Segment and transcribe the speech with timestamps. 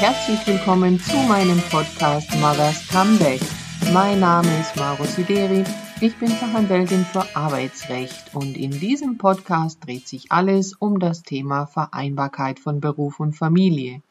[0.00, 3.40] herzlich willkommen zu meinem Podcast Mothers Comeback.
[3.94, 5.64] Mein Name ist Maro Sideri,
[6.02, 11.64] ich bin Fachanwältin für Arbeitsrecht und in diesem Podcast dreht sich alles um das Thema
[11.64, 14.02] Vereinbarkeit von Beruf und Familie.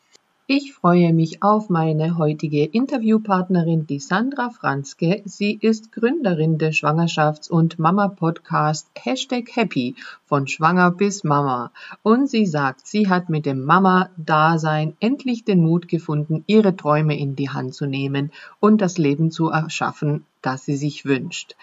[0.47, 5.23] Ich freue mich auf meine heutige Interviewpartnerin, die Sandra Franzke.
[5.25, 11.71] Sie ist Gründerin des Schwangerschafts- und Mama-Podcast Hashtag Happy von Schwanger bis Mama.
[12.03, 17.35] Und sie sagt, sie hat mit dem Mama-Dasein endlich den Mut gefunden, ihre Träume in
[17.35, 21.55] die Hand zu nehmen und das Leben zu erschaffen, das sie sich wünscht.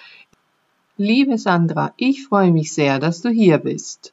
[0.97, 4.13] Liebe Sandra, ich freue mich sehr, dass du hier bist.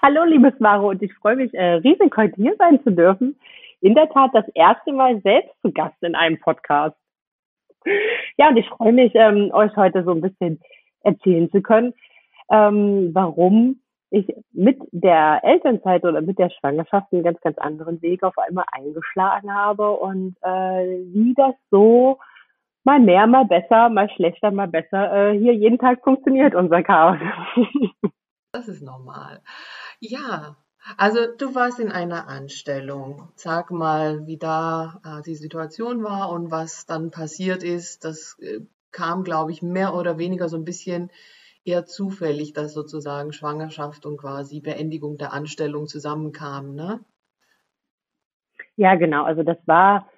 [0.00, 3.36] Hallo, liebes Maro, und ich freue mich äh, riesig, heute hier sein zu dürfen
[3.80, 6.96] in der Tat das erste Mal selbst zu Gast in einem Podcast.
[8.36, 10.60] Ja, und ich freue mich, ähm, euch heute so ein bisschen
[11.02, 11.94] erzählen zu können,
[12.50, 13.80] ähm, warum
[14.10, 18.64] ich mit der Elternzeit oder mit der Schwangerschaft einen ganz, ganz anderen Weg auf einmal
[18.72, 22.18] eingeschlagen habe und äh, wie das so
[22.84, 27.18] mal mehr, mal besser, mal schlechter, mal besser äh, hier jeden Tag funktioniert, unser Chaos.
[28.52, 29.42] Das ist normal.
[30.00, 30.56] Ja,
[30.96, 33.28] also du warst in einer Anstellung.
[33.34, 38.04] Sag mal, wie da äh, die Situation war und was dann passiert ist.
[38.04, 38.60] Das äh,
[38.92, 41.10] kam, glaube ich, mehr oder weniger so ein bisschen
[41.64, 47.00] eher zufällig, dass sozusagen Schwangerschaft und quasi Beendigung der Anstellung zusammenkamen, ne?
[48.76, 49.24] Ja, genau.
[49.24, 50.09] Also das war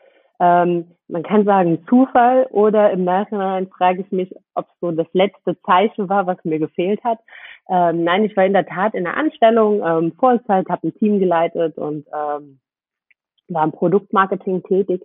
[0.42, 5.06] ähm, man kann sagen Zufall oder im Nachhinein frage ich mich, ob es so das
[5.12, 7.20] letzte Zeichen war, was mir gefehlt hat.
[7.68, 11.20] Ähm, nein, ich war in der Tat in der Anstellung, ähm, Vollzeit, habe ein Team
[11.20, 12.58] geleitet und ähm,
[13.48, 15.02] war im Produktmarketing tätig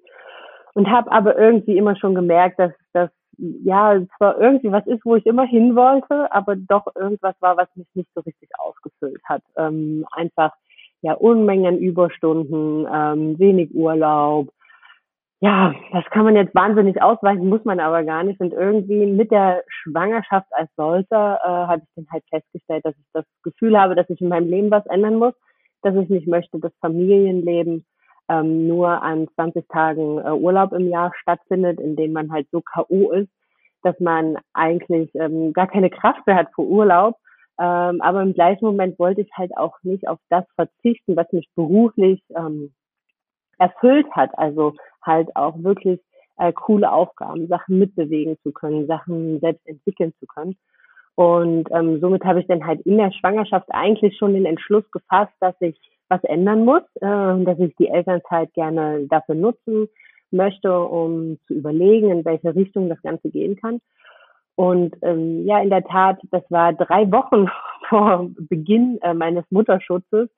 [0.74, 5.18] und habe aber irgendwie immer schon gemerkt, dass das ja zwar irgendwie was ist, wo
[5.18, 9.44] ich immer hin wollte, aber doch irgendwas war, was mich nicht so richtig ausgefüllt hat.
[9.56, 10.54] Ähm, einfach
[11.02, 14.50] ja Unmengen Überstunden, ähm, wenig Urlaub,
[15.40, 18.40] ja, das kann man jetzt wahnsinnig ausweichen, muss man aber gar nicht.
[18.40, 23.06] Und irgendwie mit der Schwangerschaft als solcher äh, habe ich dann halt festgestellt, dass ich
[23.14, 25.34] das Gefühl habe, dass ich in meinem Leben was ändern muss,
[25.84, 27.86] dass ich nicht möchte, dass Familienleben
[28.30, 32.62] ähm, nur an 20 Tagen äh, Urlaub im Jahr stattfindet, in denen man halt so
[32.62, 33.12] K.O.
[33.12, 33.30] ist,
[33.84, 37.16] dass man eigentlich ähm, gar keine Kraft mehr hat für Urlaub.
[37.60, 41.48] Ähm, aber im gleichen Moment wollte ich halt auch nicht auf das verzichten, was mich
[41.56, 42.74] beruflich ähm,
[43.58, 44.38] erfüllt hat.
[44.38, 46.00] Also halt auch wirklich
[46.38, 50.56] äh, coole Aufgaben, Sachen mitbewegen zu können, Sachen selbst entwickeln zu können.
[51.16, 55.34] Und ähm, somit habe ich dann halt in der Schwangerschaft eigentlich schon den Entschluss gefasst,
[55.40, 55.76] dass ich
[56.10, 59.90] was ändern muss, äh, dass ich die Elternzeit gerne dafür nutzen
[60.30, 63.80] möchte, um zu überlegen, in welche Richtung das Ganze gehen kann.
[64.56, 67.48] Und ähm, ja, in der Tat, das war drei Wochen
[67.90, 70.30] vor Beginn äh, meines Mutterschutzes,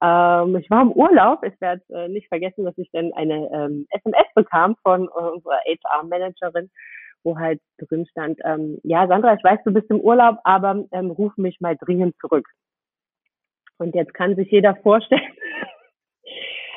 [0.00, 1.42] ähm, ich war im Urlaub.
[1.44, 5.60] Ich werde äh, nicht vergessen, dass ich dann eine ähm, SMS bekam von äh, unserer
[5.66, 6.70] HR-Managerin,
[7.24, 11.10] wo halt drin stand, ähm, ja, Sandra, ich weiß, du bist im Urlaub, aber ähm,
[11.10, 12.48] ruf mich mal dringend zurück.
[13.78, 15.20] Und jetzt kann sich jeder vorstellen,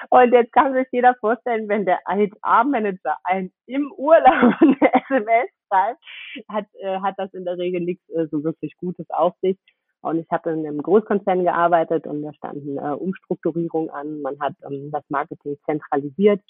[0.10, 6.04] und jetzt kann sich jeder vorstellen, wenn der HR-Manager ein im Urlaub eine SMS schreibt,
[6.50, 9.58] hat, äh, hat das in der Regel nichts äh, so wirklich Gutes auf sich.
[10.06, 14.22] Und ich habe in einem Großkonzern gearbeitet und da standen äh, Umstrukturierungen an.
[14.22, 16.42] Man hat ähm, das Marketing zentralisiert.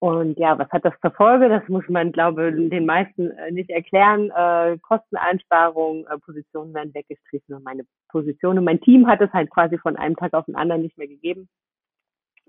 [0.00, 1.48] Und ja, was hat das zur Folge?
[1.48, 4.30] Das muss man, glaube ich, den meisten äh, nicht erklären.
[4.34, 9.50] Äh, Kosteneinsparungen, äh, Positionen werden weggestrichen und meine Position und mein Team hat es halt
[9.50, 11.48] quasi von einem Tag auf den anderen nicht mehr gegeben.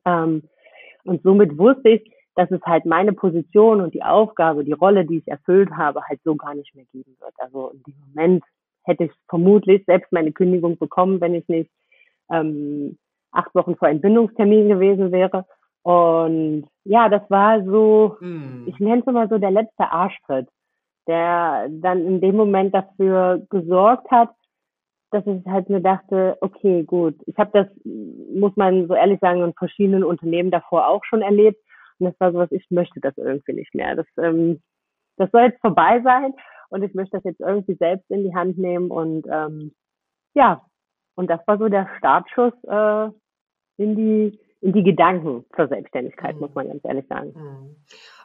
[0.06, 0.44] Ähm,
[1.04, 5.18] und somit wusste ich, dass es halt meine Position und die Aufgabe, die Rolle, die
[5.18, 7.34] ich erfüllt habe, halt so gar nicht mehr geben wird.
[7.38, 8.44] Also in dem Moment
[8.84, 11.70] hätte ich vermutlich selbst meine Kündigung bekommen, wenn ich nicht
[12.32, 12.98] ähm,
[13.32, 15.46] acht Wochen vor Entbindungstermin gewesen wäre.
[15.84, 18.68] Und ja, das war so, mm.
[18.68, 20.48] ich nenne es mal so der letzte Arschtritt,
[21.08, 24.30] der dann in dem Moment dafür gesorgt hat,
[25.12, 29.44] dass ich halt mir dachte, okay, gut, ich habe das, muss man so ehrlich sagen,
[29.44, 31.62] in verschiedenen Unternehmen davor auch schon erlebt.
[32.00, 33.96] Und das war so was, ich möchte das irgendwie nicht mehr.
[33.96, 34.62] Das, ähm,
[35.18, 36.34] das soll jetzt vorbei sein
[36.72, 39.74] und ich möchte das jetzt irgendwie selbst in die Hand nehmen und ähm,
[40.34, 40.66] ja,
[41.16, 43.10] und das war so der Startschuss äh,
[43.78, 46.42] in die in die Gedanken zur Selbstständigkeit, mhm.
[46.42, 47.34] muss man ganz ehrlich sagen.
[47.36, 47.76] Mhm.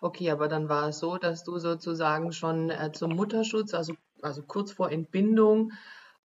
[0.03, 4.43] Okay, aber dann war es so, dass du sozusagen schon äh, zum Mutterschutz, also, also
[4.43, 5.73] kurz vor Entbindung,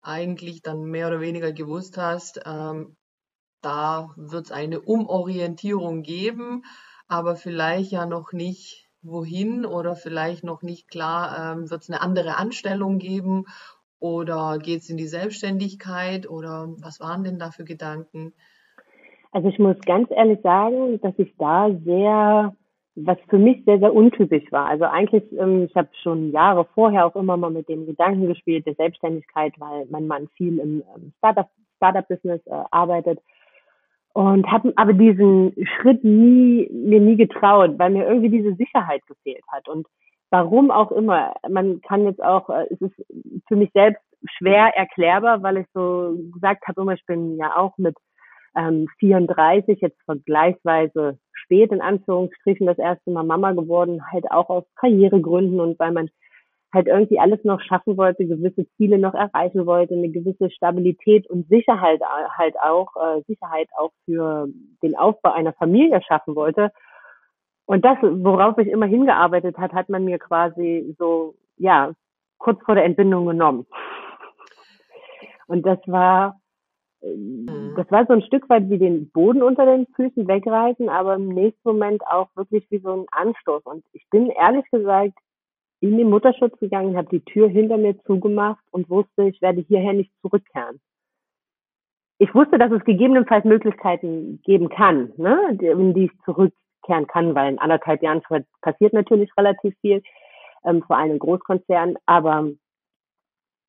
[0.02, 2.98] eigentlich dann mehr oder weniger gewusst hast, ähm,
[3.62, 6.64] da wird es eine Umorientierung geben,
[7.08, 12.02] aber vielleicht ja noch nicht wohin oder vielleicht noch nicht klar, ähm, wird es eine
[12.02, 13.46] andere Anstellung geben
[14.00, 18.34] oder geht es in die Selbstständigkeit oder was waren denn da für Gedanken?
[19.32, 22.56] Also ich muss ganz ehrlich sagen, dass ich da sehr,
[22.96, 24.68] was für mich sehr, sehr untypisch war.
[24.68, 28.66] Also eigentlich, ähm, ich habe schon Jahre vorher auch immer mal mit dem Gedanken gespielt,
[28.66, 33.20] der Selbstständigkeit, weil mein Mann viel im ähm, Startup, Startup-Business äh, arbeitet
[34.14, 39.44] und habe aber diesen Schritt nie mir nie getraut, weil mir irgendwie diese Sicherheit gefehlt
[39.48, 39.88] hat und
[40.32, 41.34] warum auch immer.
[41.50, 43.06] Man kann jetzt auch, äh, es ist
[43.48, 44.02] für mich selbst
[44.38, 47.96] schwer erklärbar, weil ich so gesagt habe, immer ich bin ja auch mit
[48.56, 54.64] ähm, 34 jetzt vergleichsweise spät in Anführungsstrichen das erste Mal Mama geworden, halt auch aus
[54.76, 56.10] Karrieregründen und weil man
[56.74, 61.48] halt irgendwie alles noch schaffen wollte, gewisse Ziele noch erreichen wollte, eine gewisse Stabilität und
[61.50, 62.02] Sicherheit
[62.38, 64.48] halt auch, äh, Sicherheit auch für
[64.82, 66.72] den Aufbau einer Familie schaffen wollte.
[67.66, 71.92] Und das, worauf ich immer hingearbeitet hat, hat man mir quasi so, ja,
[72.38, 73.66] kurz vor der Entbindung genommen.
[75.48, 76.42] Und das war
[77.04, 77.74] Mhm.
[77.76, 81.30] das war so ein Stück weit wie den Boden unter den Füßen wegreißen, aber im
[81.30, 83.64] nächsten Moment auch wirklich wie so ein Anstoß.
[83.66, 85.18] Und ich bin ehrlich gesagt
[85.82, 89.94] in den Mutterschutz gegangen, habe die Tür hinter mir zugemacht und wusste, ich werde hierher
[89.94, 90.80] nicht zurückkehren.
[92.20, 97.54] Ich wusste, dass es gegebenenfalls Möglichkeiten geben kann, ne, in die ich zurückkehren kann, weil
[97.54, 98.22] in anderthalb Jahren
[98.62, 100.04] passiert natürlich relativ viel,
[100.64, 101.98] ähm, vor allem in Großkonzernen.
[102.06, 102.52] Aber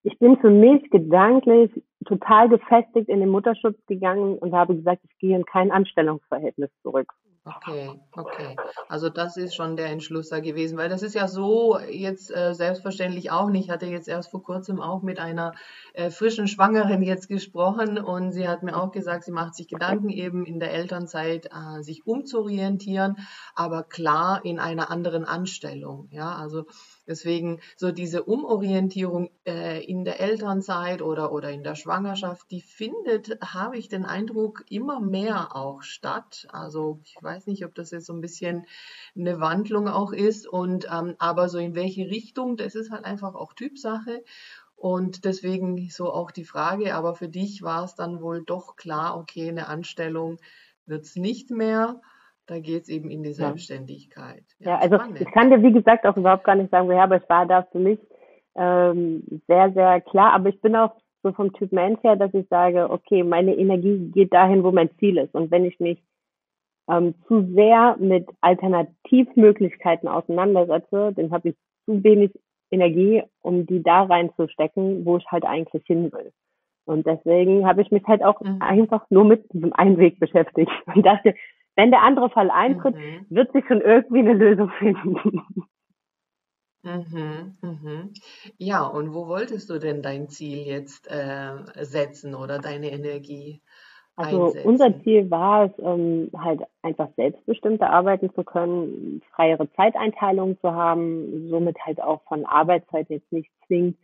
[0.03, 1.71] ich bin für mich gedanklich
[2.05, 7.11] total gefestigt in den Mutterschutz gegangen und habe gesagt, ich gehe in kein Anstellungsverhältnis zurück.
[7.45, 8.57] Okay, okay.
[8.89, 12.55] Also das ist schon der Entschluss da gewesen, weil das ist ja so jetzt äh,
[12.55, 13.65] selbstverständlich auch nicht.
[13.65, 15.53] Ich hatte jetzt erst vor kurzem auch mit einer
[15.95, 20.09] äh, frischen Schwangeren jetzt gesprochen und sie hat mir auch gesagt, sie macht sich Gedanken
[20.09, 23.17] eben in der Elternzeit äh, sich umzuorientieren,
[23.57, 26.07] aber klar in einer anderen Anstellung.
[26.13, 26.67] Ja, also
[27.13, 33.39] Deswegen so diese Umorientierung äh, in der Elternzeit oder, oder in der Schwangerschaft, die findet,
[33.43, 36.49] habe ich den Eindruck, immer mehr auch statt.
[36.51, 38.65] Also ich weiß nicht, ob das jetzt so ein bisschen
[39.15, 43.35] eine Wandlung auch ist und ähm, aber so in welche Richtung, das ist halt einfach
[43.35, 44.25] auch Typsache.
[44.75, 49.19] Und deswegen so auch die Frage, aber für dich war es dann wohl doch klar,
[49.19, 50.39] okay, eine Anstellung
[50.87, 52.01] wird es nicht mehr.
[52.47, 54.45] Da geht es eben in die Selbstständigkeit.
[54.59, 55.21] Ja, ja also spannend.
[55.21, 57.63] ich kann dir, wie gesagt, auch überhaupt gar nicht sagen, woher, aber es war da
[57.71, 57.99] für mich
[58.57, 60.33] ähm, sehr, sehr klar.
[60.33, 64.11] Aber ich bin auch so vom Typ Mensch her, dass ich sage, okay, meine Energie
[64.13, 65.35] geht dahin, wo mein Ziel ist.
[65.35, 66.03] Und wenn ich mich
[66.91, 71.57] ähm, zu sehr mit Alternativmöglichkeiten auseinandersetze, dann habe ich
[71.87, 72.33] zu wenig
[72.71, 76.33] Energie, um die da reinzustecken, wo ich halt eigentlich hin will.
[76.85, 78.61] Und deswegen habe ich mich halt auch mhm.
[78.61, 81.35] einfach nur mit diesem Einweg beschäftigt und dachte,
[81.77, 83.27] wenn der andere Fall eintritt, mhm.
[83.31, 85.43] wird sich schon irgendwie eine Lösung finden.
[86.85, 88.13] Mhm, mhm.
[88.59, 91.53] Ja, und wo wolltest du denn dein Ziel jetzt äh,
[91.85, 93.63] setzen oder deine Energie
[94.17, 94.69] also einsetzen?
[94.69, 101.49] unser Ziel war es, ähm, halt einfach selbstbestimmter arbeiten zu können, freiere Zeiteinteilung zu haben,
[101.51, 103.97] somit halt auch von Arbeitszeit jetzt nicht zwingend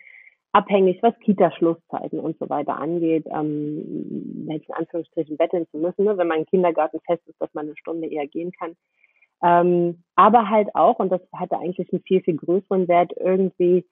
[0.58, 6.26] abhängig, was Kita-Schlusszeiten und so weiter angeht, ähm, in Anführungsstrichen betteln zu müssen, ne, wenn
[6.26, 8.74] man im Kindergarten fest ist, dass man eine Stunde eher gehen kann.
[9.40, 13.86] Ähm, aber halt auch, und das hatte eigentlich einen viel, viel größeren Wert, irgendwie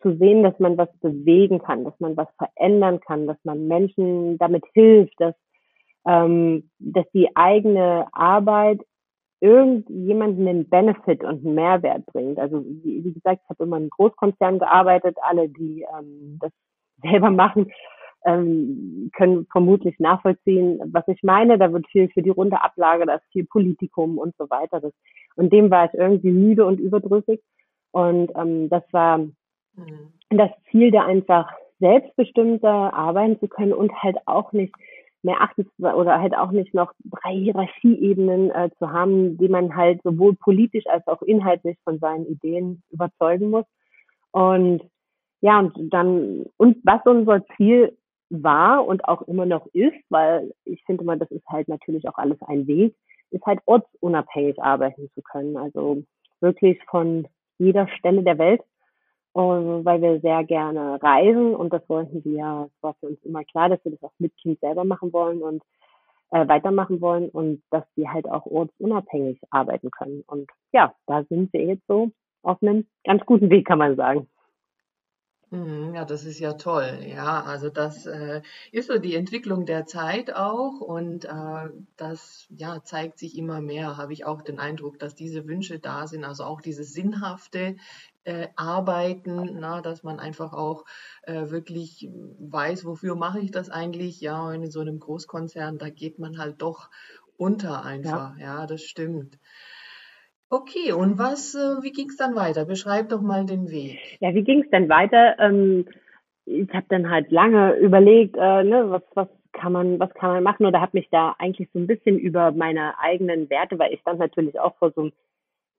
[0.00, 4.38] zu sehen, dass man was bewegen kann, dass man was verändern kann, dass man Menschen
[4.38, 5.34] damit hilft, dass,
[6.06, 8.80] ähm, dass die eigene Arbeit
[9.42, 12.38] irgendjemanden einen Benefit und einen Mehrwert bringt.
[12.38, 15.16] Also wie, wie gesagt, ich habe immer in Großkonzernen gearbeitet.
[15.20, 16.52] Alle, die ähm, das
[17.02, 17.72] selber machen,
[18.24, 21.58] ähm, können vermutlich nachvollziehen, was ich meine.
[21.58, 24.80] Da wird viel für die runde Ablage, da ist viel Politikum und so weiter.
[24.80, 24.92] Das,
[25.34, 27.42] und dem war ich irgendwie müde und überdrüssig.
[27.90, 30.12] Und ähm, das war mhm.
[30.30, 34.72] das Ziel, da einfach selbstbestimmter arbeiten zu können und halt auch nicht
[35.22, 40.02] mehr achten oder halt auch nicht noch drei Hierarchieebenen äh, zu haben, die man halt
[40.02, 43.64] sowohl politisch als auch inhaltlich von seinen Ideen überzeugen muss.
[44.32, 44.82] Und
[45.40, 47.96] ja, und dann, und was unser Ziel
[48.30, 52.16] war und auch immer noch ist, weil ich finde mal, das ist halt natürlich auch
[52.16, 52.94] alles ein Weg,
[53.30, 55.56] ist halt ortsunabhängig arbeiten zu können.
[55.56, 56.02] Also
[56.40, 58.62] wirklich von jeder Stelle der Welt
[59.32, 63.44] und weil wir sehr gerne reisen und das wollten wir, es war für uns immer
[63.44, 65.62] klar, dass wir das auch mit Kind selber machen wollen und
[66.30, 70.22] äh, weitermachen wollen und dass wir halt auch ortsunabhängig arbeiten können.
[70.26, 72.10] Und ja, da sind wir jetzt so
[72.42, 74.28] auf einem ganz guten Weg, kann man sagen.
[75.52, 77.00] Mhm, ja, das ist ja toll.
[77.06, 82.82] Ja, also das äh, ist so die Entwicklung der Zeit auch und äh, das ja
[82.82, 86.44] zeigt sich immer mehr, habe ich auch den Eindruck, dass diese Wünsche da sind, also
[86.44, 87.76] auch dieses sinnhafte
[88.24, 90.84] äh, Arbeiten, na, dass man einfach auch
[91.22, 94.20] äh, wirklich weiß, wofür mache ich das eigentlich?
[94.20, 96.90] Ja, und in so einem Großkonzern, da geht man halt doch
[97.36, 98.36] unter einfach.
[98.38, 99.38] Ja, ja das stimmt.
[100.48, 102.66] Okay, und was, äh, wie ging es dann weiter?
[102.66, 103.98] Beschreib doch mal den Weg.
[104.20, 105.38] Ja, wie ging es dann weiter?
[105.38, 105.86] Ähm,
[106.44, 110.42] ich habe dann halt lange überlegt, äh, ne, was, was kann man, was kann man
[110.42, 110.66] machen?
[110.66, 114.18] Oder habe mich da eigentlich so ein bisschen über meine eigenen Werte, weil ich stand
[114.18, 115.12] natürlich auch vor so einem,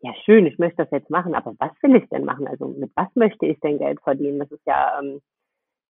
[0.04, 2.48] ja schön, ich möchte das jetzt machen, aber was will ich denn machen?
[2.48, 4.40] Also mit was möchte ich denn Geld verdienen?
[4.40, 5.22] Das ist ja ähm,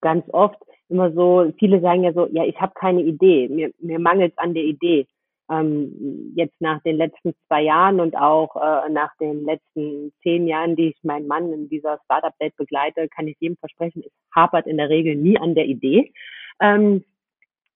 [0.02, 4.00] ganz oft immer so, viele sagen ja so, ja, ich habe keine Idee, mir, mir
[4.00, 5.08] mangelt an der Idee
[5.50, 10.76] ähm, jetzt nach den letzten zwei Jahren und auch äh, nach den letzten zehn Jahren,
[10.76, 14.78] die ich meinen Mann in dieser Startup-Welt begleite, kann ich jedem versprechen, es hapert in
[14.78, 16.14] der Regel nie an der Idee,
[16.60, 17.04] ähm,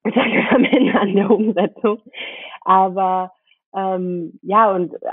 [0.04, 2.02] sondern am Ende an der Umsetzung.
[2.62, 3.32] Aber
[3.76, 5.10] ähm, ja, und äh,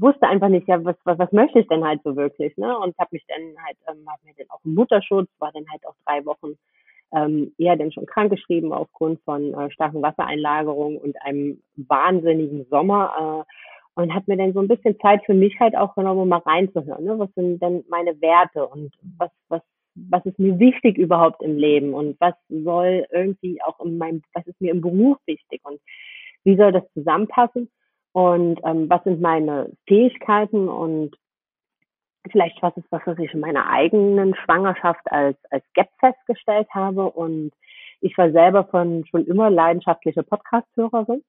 [0.00, 2.78] wusste einfach nicht, ja, was, was, was möchte ich denn halt so wirklich, ne?
[2.78, 5.86] Und habe mich dann halt, ähm, hab mir dann auch im Mutterschutz, war dann halt
[5.86, 6.56] auch drei Wochen
[7.12, 14.00] ähm, eher denn schon krankgeschrieben aufgrund von äh, starken Wassereinlagerungen und einem wahnsinnigen Sommer äh,
[14.00, 16.38] und habe mir dann so ein bisschen Zeit für mich halt auch genommen, um mal
[16.38, 17.04] reinzuhören.
[17.04, 17.18] Ne?
[17.18, 19.62] Was sind denn meine Werte und was, was,
[19.94, 24.46] was ist mir wichtig überhaupt im Leben und was soll irgendwie auch in meinem, was
[24.46, 25.80] ist mir im Beruf wichtig und
[26.44, 27.70] wie soll das zusammenpassen
[28.16, 31.14] und ähm, was sind meine Fähigkeiten und
[32.32, 37.10] vielleicht was ist was, was ich in meiner eigenen Schwangerschaft als, als Gap festgestellt habe.
[37.10, 37.52] Und
[38.00, 41.22] ich war selber von schon immer leidenschaftliche Podcast-Hörerin.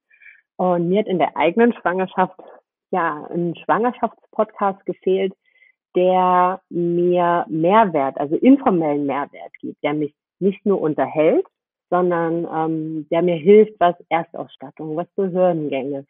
[0.56, 2.40] Und mir hat in der eigenen Schwangerschaft
[2.92, 5.34] ja ein Schwangerschaftspodcast gefehlt,
[5.94, 11.46] der mir Mehrwert, also informellen Mehrwert gibt, der mich nicht nur unterhält,
[11.90, 16.06] sondern ähm, der mir hilft, was Erstausstattung, was Behördengänge,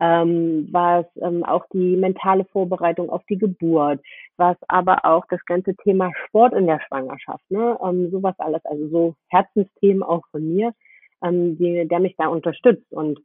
[0.00, 4.00] ähm, was ähm, auch die mentale Vorbereitung auf die Geburt,
[4.36, 8.88] was aber auch das ganze Thema Sport in der Schwangerschaft, ne, ähm, sowas alles, also
[8.88, 10.72] so Herzensthemen auch von mir,
[11.22, 13.18] ähm, die, der mich da unterstützt und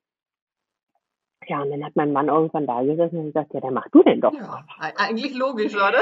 [1.48, 4.02] ja, und dann hat mein Mann irgendwann da gesessen und gesagt, ja, dann mach du
[4.04, 4.34] denn doch.
[4.34, 4.64] Ja,
[4.96, 6.02] eigentlich logisch, oder?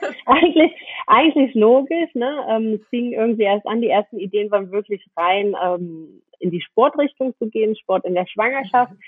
[0.26, 0.72] eigentlich,
[1.06, 2.46] eigentlich logisch, ne?
[2.48, 6.62] Ähm, es fing irgendwie erst an, die ersten Ideen waren wirklich rein, ähm, in die
[6.62, 8.92] Sportrichtung zu gehen, Sport in der Schwangerschaft.
[8.92, 8.98] Mhm.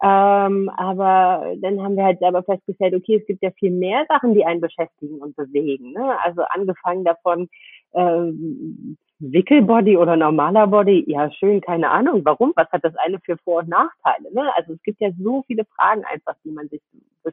[0.00, 4.34] Ähm, aber dann haben wir halt selber festgestellt, okay, es gibt ja viel mehr Sachen,
[4.34, 5.92] die einen beschäftigen und bewegen.
[5.92, 6.16] Ne?
[6.22, 7.48] Also angefangen davon,
[7.94, 13.36] ähm, Wickelbody oder normaler Body, ja schön, keine Ahnung, warum, was hat das eine für
[13.38, 14.32] Vor- und Nachteile?
[14.32, 14.48] Ne?
[14.54, 16.80] Also es gibt ja so viele Fragen einfach, die man sich,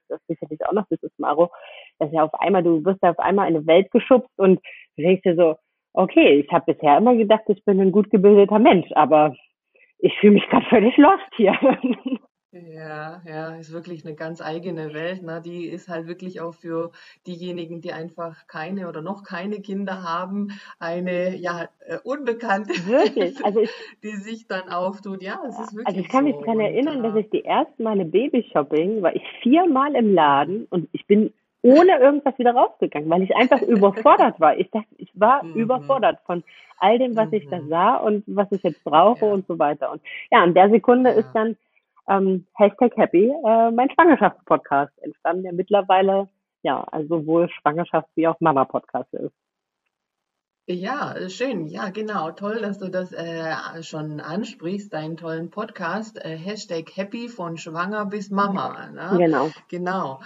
[0.10, 1.51] das sicherlich auch noch, das ist Maro,
[2.00, 4.60] dass ja auf einmal, du wirst ja auf einmal in eine Welt geschubst und
[4.98, 5.55] du denkst dir so,
[5.93, 9.36] okay, ich habe bisher immer gedacht, ich bin ein gut gebildeter Mensch, aber
[10.00, 11.53] ich fühle mich gerade völlig lost hier.
[12.74, 15.22] Ja, ja, ist wirklich eine ganz eigene Welt.
[15.22, 15.41] Ne?
[15.43, 16.91] Die ist halt wirklich auch für
[17.27, 23.60] diejenigen, die einfach keine oder noch keine Kinder haben, eine ja äh, unbekannte Wirklich, also
[23.60, 25.22] ich, die sich dann auftut.
[25.22, 28.05] Ja, es ist wirklich also ich kann mich daran erinnern, dass ich die ersten Male
[28.05, 33.36] Babyshopping war ich viermal im Laden und ich bin ohne irgendwas wieder rausgegangen, weil ich
[33.36, 34.57] einfach überfordert war.
[34.57, 35.53] Ich dachte, ich war mhm.
[35.53, 36.43] überfordert von
[36.79, 37.69] all dem, was ich da mhm.
[37.69, 39.31] sah und was ich jetzt brauche ja.
[39.31, 39.91] und so weiter.
[39.91, 41.17] Und ja, in der Sekunde ja.
[41.17, 41.55] ist dann
[42.07, 46.29] ähm, Hashtag Happy, äh, mein Schwangerschaftspodcast entstanden, der mittlerweile
[46.63, 49.33] ja also sowohl Schwangerschafts- wie auch Mama-Podcast ist.
[50.67, 51.67] Ja, schön.
[51.67, 52.31] Ja, genau.
[52.31, 56.17] Toll, dass du das äh, schon ansprichst, deinen tollen Podcast.
[56.17, 58.88] Äh, Hashtag Happy von Schwanger bis Mama.
[58.88, 59.15] Ne?
[59.17, 59.51] Genau.
[59.69, 60.21] Genau.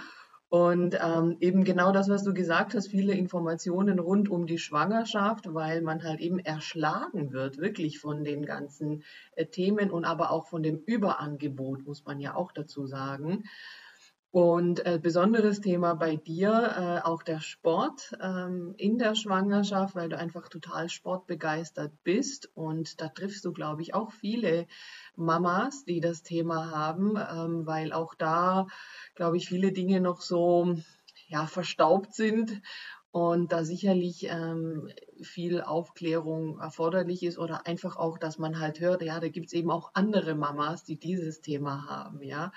[0.50, 5.54] Und ähm, eben genau das, was du gesagt hast, viele Informationen rund um die Schwangerschaft,
[5.54, 9.04] weil man halt eben erschlagen wird, wirklich von den ganzen
[9.36, 13.44] äh, Themen und aber auch von dem Überangebot, muss man ja auch dazu sagen.
[14.32, 20.08] Und äh, besonderes Thema bei dir, äh, auch der Sport ähm, in der Schwangerschaft, weil
[20.08, 22.48] du einfach total sportbegeistert bist.
[22.54, 24.68] Und da triffst du, glaube ich, auch viele
[25.16, 28.68] Mamas, die das Thema haben, ähm, weil auch da,
[29.16, 30.76] glaube ich, viele Dinge noch so
[31.26, 32.62] ja, verstaubt sind
[33.10, 34.88] und da sicherlich ähm,
[35.22, 39.70] viel Aufklärung erforderlich ist oder einfach auch, dass man halt hört, ja, da gibt's eben
[39.70, 42.52] auch andere Mamas, die dieses Thema haben, ja.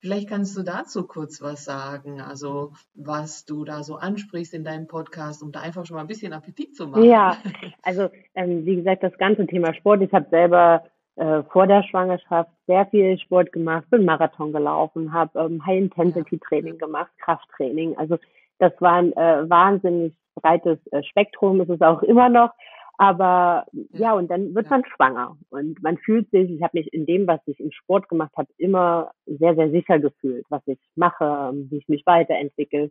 [0.00, 4.86] Vielleicht kannst du dazu kurz was sagen, also was du da so ansprichst in deinem
[4.86, 7.04] Podcast, um da einfach schon mal ein bisschen Appetit zu machen.
[7.04, 7.36] Ja,
[7.82, 10.84] also ähm, wie gesagt, das ganze Thema Sport, ich habe selber
[11.16, 17.10] äh, vor der Schwangerschaft sehr viel Sport gemacht, bin Marathon gelaufen, habe ähm, High-Intensity-Training gemacht,
[17.18, 18.18] Krafttraining, also
[18.58, 22.50] Das war ein äh, wahnsinnig breites äh, Spektrum, ist es auch immer noch.
[22.98, 27.04] Aber ja, und dann wird man schwanger und man fühlt sich, ich habe mich in
[27.04, 31.52] dem, was ich im Sport gemacht habe, immer sehr, sehr sicher gefühlt, was ich mache,
[31.68, 32.90] wie ich mich weiterentwickle.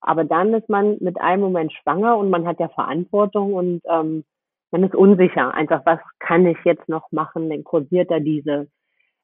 [0.00, 4.24] Aber dann ist man mit einem Moment schwanger und man hat ja Verantwortung und ähm,
[4.72, 5.54] man ist unsicher.
[5.54, 7.48] Einfach, was kann ich jetzt noch machen?
[7.48, 8.68] Dann kursiert da diese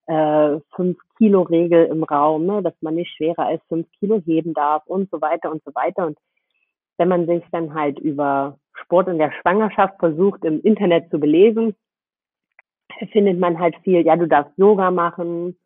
[0.07, 2.63] äh, 5-Kilo-Regel im Raum, ne?
[2.63, 6.07] dass man nicht schwerer als 5 Kilo heben darf und so weiter und so weiter.
[6.07, 6.19] Und
[6.99, 11.75] wenn man sich dann halt über Sport in der Schwangerschaft versucht, im Internet zu belesen,
[13.13, 15.57] findet man halt viel, ja, du darfst Yoga machen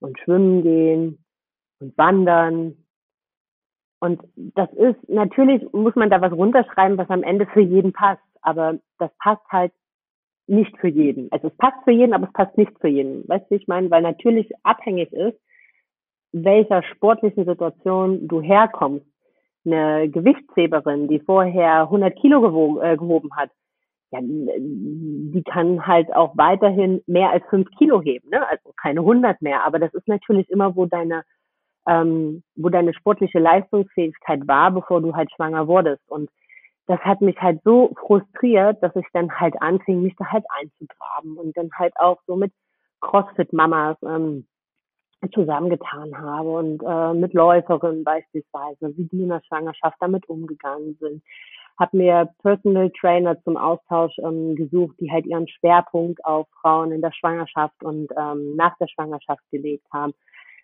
[0.00, 1.24] und schwimmen gehen
[1.80, 2.76] und wandern.
[3.98, 8.22] Und das ist, natürlich muss man da was runterschreiben, was am Ende für jeden passt.
[8.42, 9.72] Aber das passt halt
[10.46, 11.30] nicht für jeden.
[11.32, 13.28] Also es passt für jeden, aber es passt nicht für jeden.
[13.28, 15.38] Weißt du, ich meine, weil natürlich abhängig ist,
[16.32, 19.06] welcher sportlichen Situation du herkommst.
[19.64, 23.50] Eine Gewichtsheberin, die vorher 100 Kilo gewogen, äh, gehoben hat,
[24.12, 28.46] ja, die kann halt auch weiterhin mehr als 5 Kilo heben, ne?
[28.48, 29.64] also keine 100 mehr.
[29.64, 31.24] Aber das ist natürlich immer, wo deine,
[31.88, 36.02] ähm, wo deine sportliche Leistungsfähigkeit war, bevor du halt schwanger wurdest.
[36.08, 36.30] Und
[36.86, 41.36] das hat mich halt so frustriert, dass ich dann halt anfing, mich da halt einzugraben
[41.36, 42.52] und dann halt auch so mit
[43.00, 44.46] CrossFit-Mamas ähm,
[45.34, 51.22] zusammengetan habe und äh, mit Läuferinnen beispielsweise, wie die in der Schwangerschaft damit umgegangen sind.
[51.78, 57.02] Habe mir Personal Trainer zum Austausch ähm, gesucht, die halt ihren Schwerpunkt auf Frauen in
[57.02, 60.14] der Schwangerschaft und ähm, nach der Schwangerschaft gelegt haben.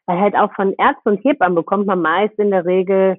[0.06, 3.18] Weil halt auch von Ärzten und Hebammen bekommt man meist in der Regel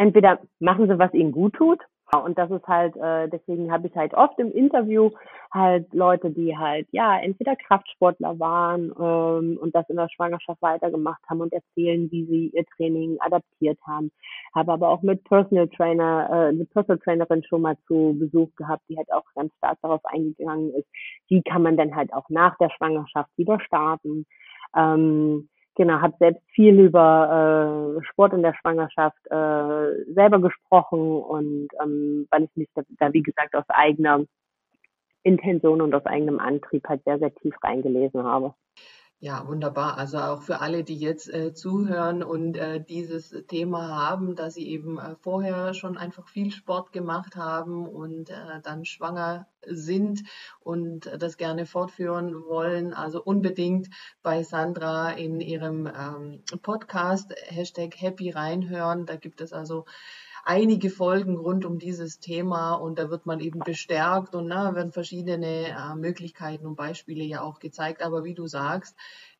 [0.00, 1.80] entweder machen sie, was ihnen gut tut,
[2.18, 5.10] und das ist halt, äh, deswegen habe ich halt oft im Interview
[5.52, 11.22] halt Leute, die halt, ja, entweder Kraftsportler waren ähm, und das in der Schwangerschaft weitergemacht
[11.28, 14.10] haben und erzählen, wie sie ihr Training adaptiert haben.
[14.54, 18.82] Habe aber auch mit Personal Trainer, äh, eine Personal Trainerin schon mal zu Besuch gehabt,
[18.88, 20.88] die halt auch ganz stark darauf eingegangen ist,
[21.28, 24.26] wie kann man dann halt auch nach der Schwangerschaft wieder starten.
[24.76, 31.68] Ähm, genau, habe selbst viel über äh, Sport in der Schwangerschaft äh, selber gesprochen und
[31.82, 34.24] ähm, weil ich mich da, da, wie gesagt, aus eigener
[35.22, 38.54] Intention und aus eigenem Antrieb halt sehr, sehr tief reingelesen habe.
[39.22, 39.98] Ja, wunderbar.
[39.98, 44.66] Also auch für alle, die jetzt äh, zuhören und äh, dieses Thema haben, dass sie
[44.66, 50.22] eben äh, vorher schon einfach viel Sport gemacht haben und äh, dann schwanger sind
[50.60, 52.94] und das gerne fortführen wollen.
[52.94, 53.90] Also unbedingt
[54.22, 59.04] bei Sandra in ihrem ähm, Podcast Hashtag Happy reinhören.
[59.04, 59.84] Da gibt es also
[60.44, 64.92] einige Folgen rund um dieses Thema und da wird man eben bestärkt und na, werden
[64.92, 68.02] verschiedene äh, Möglichkeiten und Beispiele ja auch gezeigt.
[68.02, 68.96] Aber wie du sagst,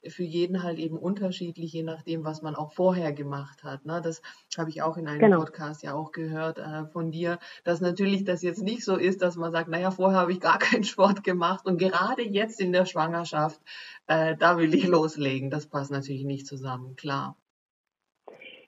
[0.08, 3.84] für jeden halt eben unterschiedlich, je nachdem, was man auch vorher gemacht hat.
[3.84, 4.00] Ne?
[4.02, 4.22] Das
[4.56, 5.40] habe ich auch in einem genau.
[5.40, 9.36] Podcast ja auch gehört äh, von dir, dass natürlich das jetzt nicht so ist, dass
[9.36, 12.86] man sagt, naja, vorher habe ich gar keinen Sport gemacht und gerade jetzt in der
[12.86, 13.60] Schwangerschaft,
[14.06, 15.50] äh, da will ich loslegen.
[15.50, 17.36] Das passt natürlich nicht zusammen, klar.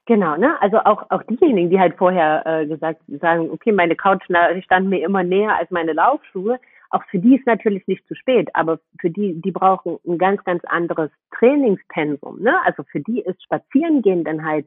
[0.06, 0.60] Genau, ne?
[0.60, 4.22] Also auch auch diejenigen, die halt vorher äh, gesagt sagen, okay, meine Couch
[4.64, 6.58] stand mir immer näher als meine Laufschuhe,
[6.90, 10.42] auch für die ist natürlich nicht zu spät, aber für die, die brauchen ein ganz,
[10.44, 12.54] ganz anderes Trainingspensum, ne?
[12.64, 14.66] Also für die ist Spazierengehen dann halt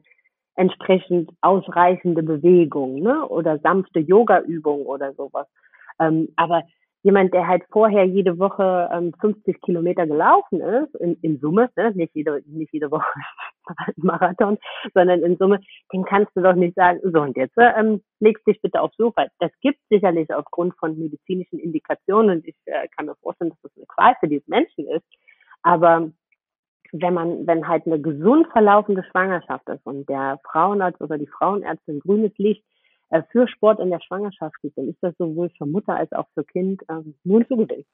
[0.56, 3.26] entsprechend ausreichende Bewegung, ne?
[3.28, 5.46] Oder sanfte Yoga-Übung oder sowas.
[6.00, 6.62] Ähm, aber
[7.06, 11.92] jemand, der halt vorher jede Woche ähm, 50 Kilometer gelaufen ist, in, in Summe, ne?
[11.92, 13.06] nicht, jede, nicht jede Woche
[13.96, 14.58] Marathon,
[14.92, 15.60] sondern in Summe,
[15.92, 19.26] den kannst du doch nicht sagen, so und jetzt ähm, legst dich bitte aufs Sofa.
[19.38, 23.76] Das gibt sicherlich aufgrund von medizinischen Indikationen und ich äh, kann mir vorstellen, dass das
[23.76, 25.06] eine Qual für diesen Menschen ist.
[25.62, 26.10] Aber
[26.90, 32.00] wenn man, wenn halt eine gesund verlaufende Schwangerschaft ist und der Frauenarzt oder die Frauenärztin
[32.00, 32.64] grünes Licht
[33.30, 36.44] für Sport in der Schwangerschaft gibt, dann ist das sowohl für Mutter als auch für
[36.44, 37.84] Kind ähm, nur ein Zugewinn.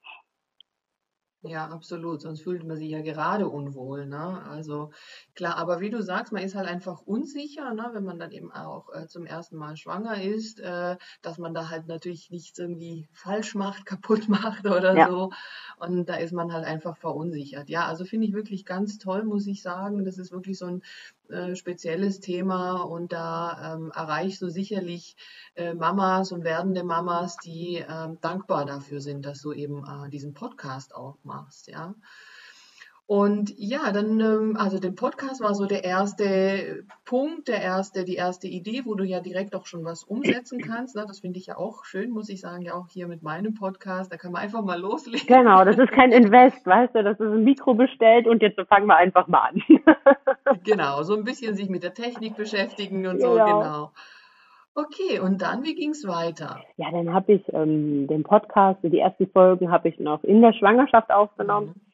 [1.45, 2.21] Ja, absolut.
[2.21, 4.45] Sonst fühlt man sich ja gerade unwohl, ne?
[4.49, 4.91] Also
[5.35, 7.91] klar, aber wie du sagst, man ist halt einfach unsicher, ne?
[7.93, 11.69] Wenn man dann eben auch äh, zum ersten Mal schwanger ist, äh, dass man da
[11.69, 15.09] halt natürlich nichts irgendwie falsch macht, kaputt macht oder ja.
[15.09, 15.31] so.
[15.79, 17.69] Und da ist man halt einfach verunsichert.
[17.69, 20.05] Ja, also finde ich wirklich ganz toll, muss ich sagen.
[20.05, 20.83] Das ist wirklich so ein
[21.33, 25.17] äh, spezielles Thema und da ähm, erreichst du sicherlich
[25.55, 30.35] äh, Mamas und werdende Mamas, die äh, dankbar dafür sind, dass du eben äh, diesen
[30.35, 31.95] Podcast auch machst, ja.
[33.07, 38.15] Und ja, dann, ähm, also den Podcast war so der erste Punkt, der erste, die
[38.15, 40.97] erste Idee, wo du ja direkt auch schon was umsetzen kannst.
[40.97, 41.05] Ne?
[41.07, 44.13] Das finde ich ja auch schön, muss ich sagen, ja auch hier mit meinem Podcast.
[44.13, 45.27] Da kann man einfach mal loslegen.
[45.27, 48.87] Genau, das ist kein Invest, weißt du, das ist ein Mikro bestellt und jetzt fangen
[48.87, 49.63] wir einfach mal an.
[50.65, 53.91] genau, so ein bisschen sich mit der Technik beschäftigen und so, genau.
[54.75, 56.63] Okay, und dann, wie ging es weiter?
[56.79, 60.55] Ja, dann habe ich ähm, den Podcast, die ersten Folgen habe ich noch in der
[60.55, 61.75] Schwangerschaft aufgenommen.
[61.75, 61.92] Mhm.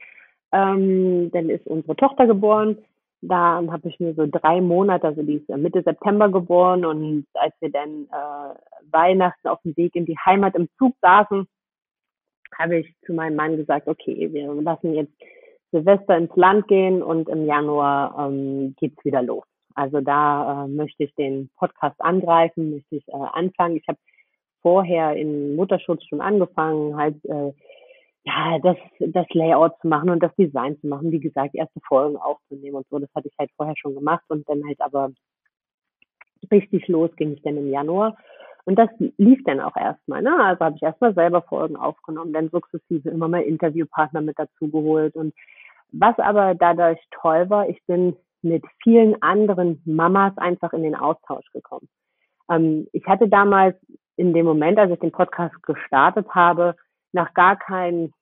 [0.52, 2.78] Ähm, dann ist unsere Tochter geboren.
[3.20, 7.52] Da habe ich mir so drei Monate, also die ist Mitte September geboren und als
[7.60, 8.54] wir dann äh,
[8.92, 11.48] Weihnachten auf dem Weg in die Heimat im Zug saßen,
[12.56, 15.12] habe ich zu meinem Mann gesagt, okay, wir lassen jetzt
[15.72, 19.44] Silvester ins Land gehen und im Januar ähm, geht's wieder los.
[19.74, 23.76] Also da äh, möchte ich den Podcast angreifen, möchte ich äh, anfangen.
[23.76, 23.98] Ich habe
[24.62, 27.52] vorher in Mutterschutz schon angefangen, halt äh,
[28.28, 31.10] ja das das Layout zu machen und das Design zu machen.
[31.10, 32.98] Wie gesagt, erste Folgen aufzunehmen und so.
[32.98, 35.10] Das hatte ich halt vorher schon gemacht und dann halt aber
[36.52, 38.16] richtig los ging es dann im Januar.
[38.64, 40.22] Und das lief dann auch erstmal.
[40.22, 40.44] Ne?
[40.44, 45.16] Also habe ich erstmal selber Folgen aufgenommen, dann sukzessive immer mal Interviewpartner mit dazu geholt.
[45.16, 45.34] Und
[45.90, 51.50] was aber dadurch toll war, ich bin mit vielen anderen Mamas einfach in den Austausch
[51.52, 51.88] gekommen.
[52.50, 53.74] Ähm, ich hatte damals
[54.16, 56.76] in dem Moment, als ich den Podcast gestartet habe,
[57.12, 58.12] noch gar kein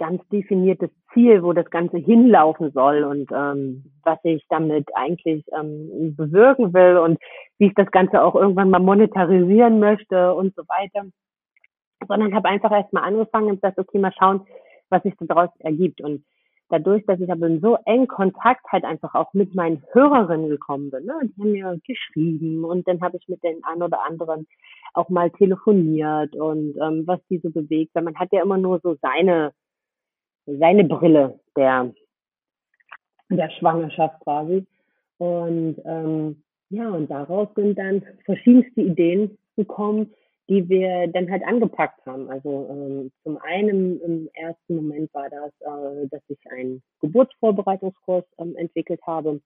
[0.00, 6.16] ganz definiertes Ziel, wo das Ganze hinlaufen soll und ähm, was ich damit eigentlich ähm,
[6.16, 7.18] bewirken will und
[7.58, 11.06] wie ich das Ganze auch irgendwann mal monetarisieren möchte und so weiter.
[12.08, 14.46] Sondern habe einfach erstmal angefangen und gesagt, okay, mal schauen,
[14.88, 16.00] was sich daraus ergibt.
[16.00, 16.24] Und
[16.70, 20.90] dadurch, dass ich aber in so engen Kontakt halt einfach auch mit meinen Hörerinnen gekommen
[20.90, 21.12] bin, ne?
[21.24, 24.46] die haben mir geschrieben und dann habe ich mit den ein oder anderen
[24.94, 28.80] auch mal telefoniert und ähm, was die so bewegt, weil man hat ja immer nur
[28.82, 29.52] so seine
[30.58, 31.92] seine Brille der
[33.28, 34.66] der Schwangerschaft quasi
[35.18, 40.12] und ähm, ja und daraus sind dann verschiedenste Ideen gekommen,
[40.50, 42.28] die wir dann halt angepackt haben.
[42.28, 48.56] Also ähm, zum einen im ersten Moment war das, äh, dass ich einen Geburtsvorbereitungskurs ähm,
[48.56, 49.40] entwickelt habe.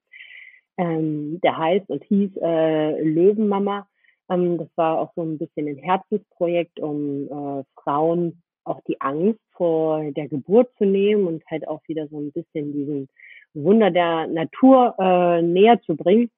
[0.78, 3.86] Ähm, der heißt und hieß äh, Löwenmama.
[4.30, 9.40] Ähm, das war auch so ein bisschen ein Herzensprojekt, um äh, Frauen auch die Angst
[9.52, 13.08] vor der Geburt zu nehmen und halt auch wieder so ein bisschen diesen
[13.54, 16.30] Wunder der Natur äh, näher zu bringen.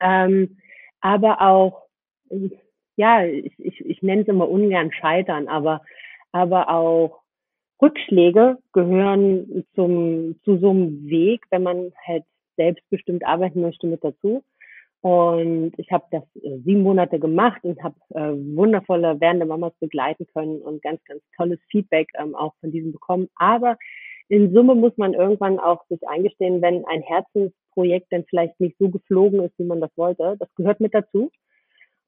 [0.00, 0.58] Ähm,
[1.00, 1.88] aber auch
[3.00, 5.80] ja, ich, ich, ich nenne es immer ungern Scheitern, aber,
[6.32, 7.22] aber auch
[7.80, 12.24] Rückschläge gehören zum, zu so einem Weg, wenn man halt
[12.56, 14.44] selbstbestimmt arbeiten möchte, mit dazu.
[15.02, 20.26] Und ich habe das äh, sieben Monate gemacht und habe äh, wundervolle werdende Mamas begleiten
[20.34, 23.28] können und ganz, ganz tolles Feedback ähm, auch von diesem bekommen.
[23.36, 23.78] Aber
[24.28, 28.90] in Summe muss man irgendwann auch sich eingestehen, wenn ein Herzensprojekt dann vielleicht nicht so
[28.90, 30.36] geflogen ist, wie man das wollte.
[30.38, 31.30] Das gehört mit dazu.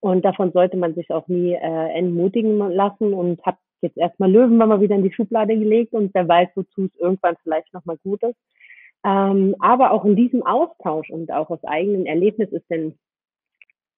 [0.00, 4.80] Und davon sollte man sich auch nie äh, entmutigen lassen und habe jetzt erstmal Löwenmama
[4.80, 8.36] wieder in die Schublade gelegt und wer weiß, wozu es irgendwann vielleicht nochmal gut ist.
[9.04, 12.94] Ähm, aber auch in diesem Austausch und auch aus eigenen Erlebnis ist dann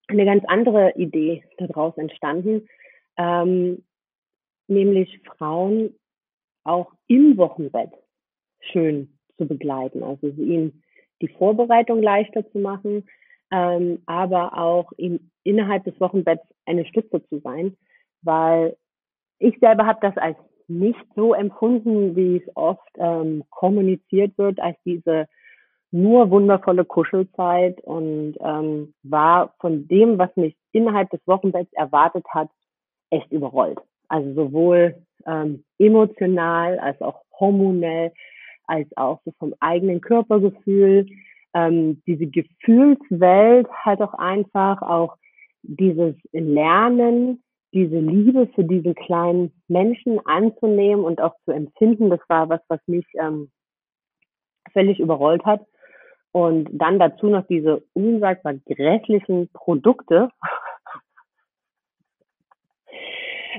[0.08, 2.68] eine ganz andere Idee daraus entstanden,
[3.16, 3.84] ähm,
[4.66, 5.94] nämlich Frauen
[6.64, 7.90] auch im Wochenbett
[8.60, 10.82] schön zu begleiten, also ihnen
[11.20, 13.06] die Vorbereitung leichter zu machen,
[13.50, 17.76] ähm, aber auch in, innerhalb des Wochenbetts eine Stütze zu sein,
[18.22, 18.76] weil
[19.38, 20.38] ich selber habe das als
[20.68, 25.27] nicht so empfunden, wie es oft ähm, kommuniziert wird, als diese
[25.90, 32.48] nur wundervolle Kuschelzeit und ähm, war von dem, was mich innerhalb des Wochenbetts erwartet hat,
[33.11, 33.79] echt überrollt.
[34.09, 34.96] Also sowohl
[35.27, 38.12] ähm, emotional als auch hormonell,
[38.66, 41.07] als auch so vom eigenen Körpergefühl
[41.55, 45.16] ähm, diese Gefühlswelt halt auch einfach, auch
[45.62, 47.42] dieses Lernen,
[47.74, 52.80] diese Liebe für diesen kleinen Menschen anzunehmen und auch zu empfinden, das war was, was
[52.87, 53.50] mich ähm,
[54.72, 55.60] völlig überrollt hat.
[56.32, 60.30] Und dann dazu noch diese unsagbar grässlichen Produkte,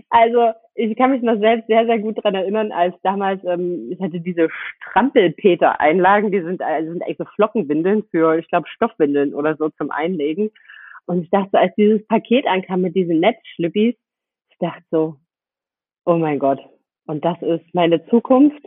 [0.09, 4.01] also ich kann mich noch selbst sehr, sehr gut daran erinnern, als damals, ähm, ich
[4.01, 4.49] hatte diese
[4.89, 9.91] Strampelpeter-Einlagen, die sind, also sind eigentlich so Flockenwindeln für, ich glaube, Stoffwindeln oder so zum
[9.91, 10.51] Einlegen.
[11.05, 13.95] Und ich dachte, als dieses Paket ankam mit diesen Netzschlippis,
[14.65, 15.15] dachte so,
[16.05, 16.59] oh mein Gott,
[17.07, 18.61] und das ist meine Zukunft.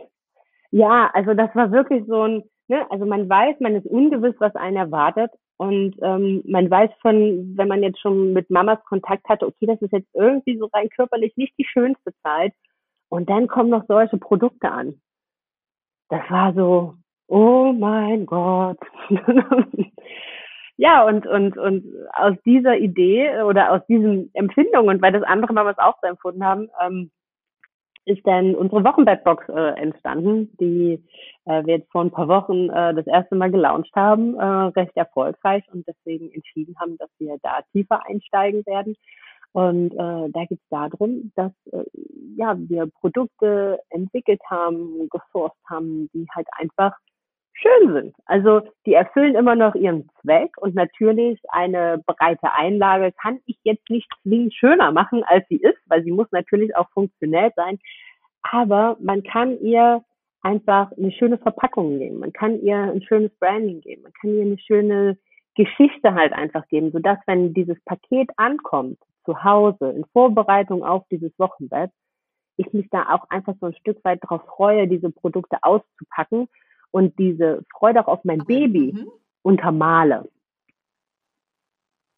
[0.71, 4.55] Ja, also das war wirklich so ein, ne, also man weiß, man ist ungewiss, was
[4.55, 9.45] einen erwartet, und ähm, man weiß von, wenn man jetzt schon mit Mamas Kontakt hatte,
[9.45, 12.53] okay, das ist jetzt irgendwie so rein körperlich nicht die schönste Zeit.
[13.09, 15.01] Und dann kommen noch solche Produkte an.
[16.07, 16.93] Das war so,
[17.27, 18.79] oh mein Gott.
[20.79, 25.77] ja, und, und, und aus dieser Idee oder aus diesen Empfindungen, weil das andere Mamas
[25.77, 27.11] auch so empfunden haben, ähm,
[28.05, 31.03] ist dann unsere Wochenbettbox äh, entstanden, die
[31.43, 34.45] äh, wir jetzt vor ein paar Wochen äh, das erste Mal gelauncht haben, äh,
[34.79, 38.95] recht erfolgreich und deswegen entschieden haben, dass wir da tiefer einsteigen werden.
[39.51, 41.83] Und äh, da geht es darum, dass äh,
[42.37, 46.93] ja wir Produkte entwickelt haben, gesourced haben, die halt einfach
[47.61, 48.15] schön sind.
[48.25, 53.89] Also die erfüllen immer noch ihren Zweck und natürlich eine breite Einlage kann ich jetzt
[53.89, 57.79] nicht zwingend schöner machen, als sie ist, weil sie muss natürlich auch funktionell sein.
[58.41, 60.03] Aber man kann ihr
[60.41, 62.19] einfach eine schöne Verpackung geben.
[62.19, 64.03] Man kann ihr ein schönes Branding geben.
[64.03, 65.17] Man kann ihr eine schöne
[65.55, 71.37] Geschichte halt einfach geben, sodass wenn dieses Paket ankommt, zu Hause, in Vorbereitung auf dieses
[71.37, 71.91] Wochenbett,
[72.55, 76.47] ich mich da auch einfach so ein Stück weit darauf freue, diese Produkte auszupacken
[76.91, 79.11] und diese Freude auch auf mein Baby mhm.
[79.41, 80.29] untermale.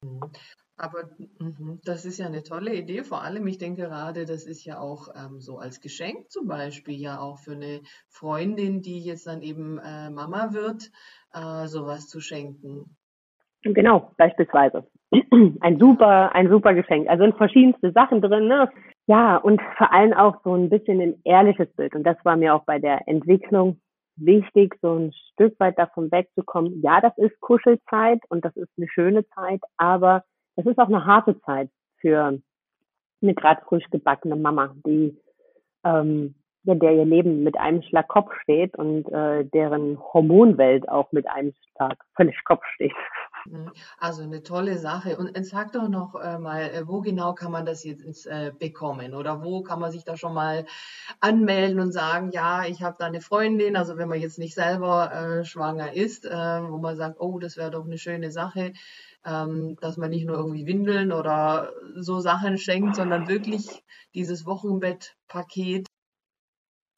[0.04, 0.32] Mhm.
[0.82, 1.04] Aber
[1.38, 3.04] mhm, das ist ja eine tolle Idee.
[3.04, 7.00] Vor allem, ich denke gerade, das ist ja auch ähm, so als Geschenk zum Beispiel
[7.00, 10.90] ja auch für eine Freundin, die jetzt dann eben äh, Mama wird,
[11.34, 12.98] äh, sowas zu schenken.
[13.62, 14.88] Genau, beispielsweise.
[15.60, 17.08] Ein super, ein super Geschenk.
[17.10, 18.72] Also sind verschiedenste Sachen drin, ne?
[19.08, 21.94] Ja, und vor allem auch so ein bisschen ein ehrliches Bild.
[21.96, 23.82] Und das war mir auch bei der Entwicklung
[24.16, 26.82] wichtig, so ein Stück weit davon wegzukommen.
[26.82, 30.24] Ja, das ist Kuschelzeit und das ist eine schöne Zeit, aber
[30.56, 32.40] es ist auch eine harte Zeit für
[33.22, 35.18] eine gerade frisch gebackene Mama, die
[35.84, 41.12] ähm, ja, der ihr Leben mit einem Schlag Kopf steht und äh, deren Hormonwelt auch
[41.12, 42.94] mit einem Schlag völlig Kopf steht.
[43.46, 43.72] Mhm.
[43.98, 45.18] Also eine tolle Sache.
[45.18, 49.14] Und sag doch noch äh, mal, äh, wo genau kann man das jetzt äh, bekommen?
[49.16, 50.66] Oder wo kann man sich da schon mal
[51.20, 55.12] anmelden und sagen, ja, ich habe da eine Freundin, also wenn man jetzt nicht selber
[55.14, 58.74] äh, schwanger ist, äh, wo man sagt, oh, das wäre doch eine schöne Sache,
[59.26, 65.88] ähm, dass man nicht nur irgendwie Windeln oder so Sachen schenkt, sondern wirklich dieses Wochenbettpaket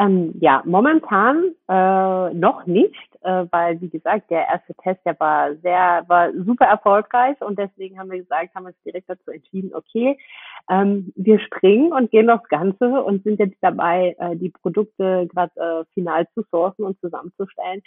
[0.03, 5.55] ähm, ja, momentan äh, noch nicht, äh, weil wie gesagt, der erste Test, der war
[5.57, 9.73] sehr, war super erfolgreich und deswegen haben wir gesagt, haben wir uns direkt dazu entschieden,
[9.73, 10.17] okay,
[10.69, 15.51] ähm, wir springen und gehen aufs Ganze und sind jetzt dabei, äh, die Produkte gerade
[15.55, 17.81] äh, final zu sourcen und zusammenzustellen.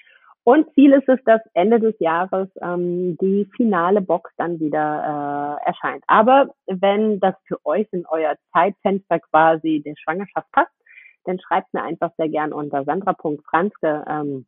[0.44, 5.66] Und Ziel ist es, dass Ende des Jahres ähm, die finale Box dann wieder äh,
[5.66, 6.05] erscheint.
[6.07, 10.70] Aber wenn das für euch in euer Zeitfenster quasi der Schwangerschaft passt,
[11.26, 14.46] dann schreibt mir einfach sehr gern unter sandra.franzke ähm,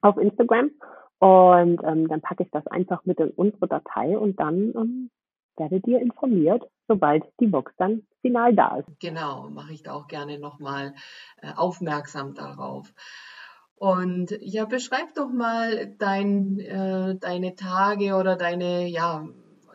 [0.00, 0.70] auf Instagram
[1.18, 5.10] und ähm, dann packe ich das einfach mit in unsere Datei und dann ähm,
[5.56, 8.88] werdet ihr informiert, sobald die Box dann final da ist.
[9.00, 10.94] Genau, mache ich da auch gerne nochmal
[11.40, 12.92] äh, aufmerksam darauf.
[13.76, 19.26] Und ja, beschreib doch mal dein, äh, deine Tage oder deine, ja,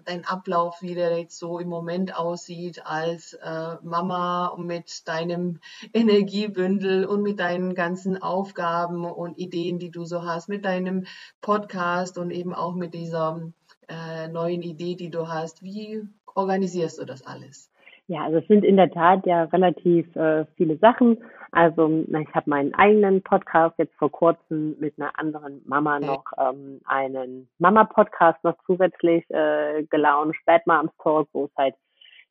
[0.07, 5.59] dein Ablauf, wie der jetzt so im Moment aussieht als äh, Mama mit deinem
[5.93, 11.05] Energiebündel und mit deinen ganzen Aufgaben und Ideen, die du so hast, mit deinem
[11.41, 13.41] Podcast und eben auch mit dieser
[13.87, 15.63] äh, neuen Idee, die du hast.
[15.63, 16.03] Wie
[16.35, 17.71] organisierst du das alles?
[18.07, 21.17] Ja, also es sind in der Tat ja relativ äh, viele Sachen.
[21.51, 26.81] Also ich habe meinen eigenen Podcast jetzt vor kurzem mit einer anderen Mama noch ähm,
[26.86, 31.75] einen Mama-Podcast noch zusätzlich äh, gelauncht, Bad Moms Talk, wo es halt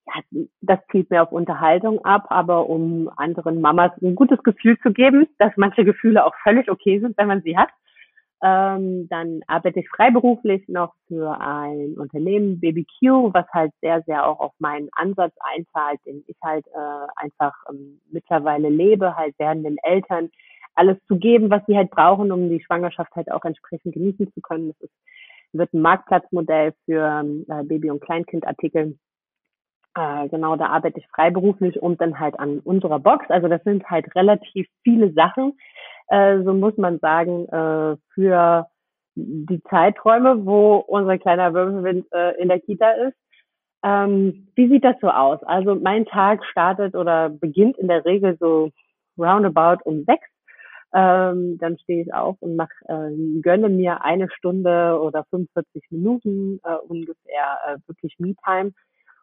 [0.06, 0.22] ja,
[0.60, 5.26] das zielt mir auf Unterhaltung ab, aber um anderen Mamas ein gutes Gefühl zu geben,
[5.38, 7.70] dass manche Gefühle auch völlig okay sind, wenn man sie hat.
[8.42, 14.40] Ähm, dann arbeite ich freiberuflich noch für ein Unternehmen, BBQ, was halt sehr, sehr auch
[14.40, 20.30] auf meinen Ansatz einzahlt, den ich halt äh, einfach ähm, mittlerweile lebe, halt werdenden Eltern
[20.74, 24.40] alles zu geben, was sie halt brauchen, um die Schwangerschaft halt auch entsprechend genießen zu
[24.42, 24.68] können.
[24.68, 24.94] Das ist,
[25.52, 28.98] wird ein Marktplatzmodell für äh, Baby- und Kleinkindartikel.
[29.96, 33.24] Äh, genau, da arbeite ich freiberuflich und dann halt an unserer Box.
[33.30, 35.54] Also das sind halt relativ viele Sachen
[36.08, 38.68] äh, so muss man sagen, äh, für
[39.14, 43.16] die Zeiträume, wo unser kleiner Wirbelwind äh, in der Kita ist.
[43.82, 45.42] Ähm, wie sieht das so aus?
[45.44, 48.70] Also mein Tag startet oder beginnt in der Regel so
[49.18, 50.26] roundabout um sechs.
[50.94, 56.60] Ähm, dann stehe ich auf und mach, äh, gönne mir eine Stunde oder 45 Minuten
[56.64, 58.72] äh, ungefähr äh, wirklich Me-Time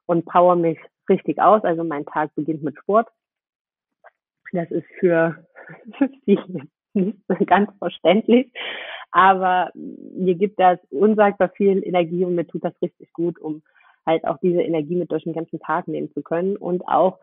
[0.06, 1.64] und power mich richtig aus.
[1.64, 3.08] Also mein Tag beginnt mit Sport.
[4.52, 5.46] Das ist für
[6.28, 6.40] die
[6.94, 8.52] nicht ganz verständlich.
[9.12, 13.62] Aber mir gibt das unsagbar viel Energie und mir tut das richtig gut, um
[14.06, 17.20] halt auch diese Energie mit durch den ganzen Tag nehmen zu können und auch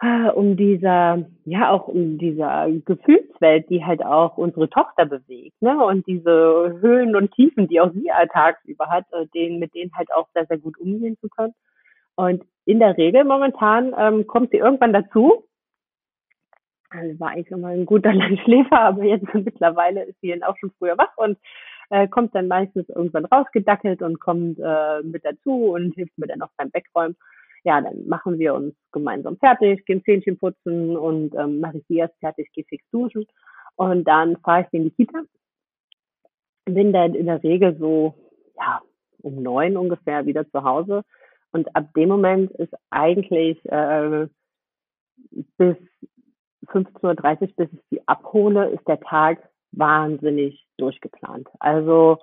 [0.00, 5.82] äh, um dieser, ja, auch um dieser Gefühlswelt, die halt auch unsere Tochter bewegt, ne,
[5.82, 10.12] und diese Höhen und Tiefen, die auch sie tagsüber hat, äh, denen, mit denen halt
[10.12, 11.54] auch sehr, sehr gut umgehen zu können.
[12.16, 15.44] Und in der Regel momentan ähm, kommt sie irgendwann dazu,
[16.90, 20.72] also war eigentlich immer ein guter Langschläfer, aber jetzt mittlerweile ist sie dann auch schon
[20.78, 21.38] früher wach und
[21.90, 26.40] äh, kommt dann meistens irgendwann rausgedackelt und kommt äh, mit dazu und hilft mir dann
[26.40, 27.16] noch beim Wegräumen.
[27.64, 31.96] Ja, dann machen wir uns gemeinsam fertig, gehen Zähnchen putzen und ähm, mache ich sie
[31.96, 33.26] erst fertig, gehe fix duschen
[33.74, 35.22] und dann fahre ich in die Kita.
[36.64, 38.14] Bin dann in der Regel so,
[38.56, 38.80] ja,
[39.22, 41.02] um neun ungefähr wieder zu Hause.
[41.56, 44.28] Und ab dem Moment ist eigentlich äh,
[45.56, 45.76] bis
[46.66, 49.38] 15.30 Uhr, bis ich sie abhole, ist der Tag
[49.72, 51.48] wahnsinnig durchgeplant.
[51.58, 52.18] Also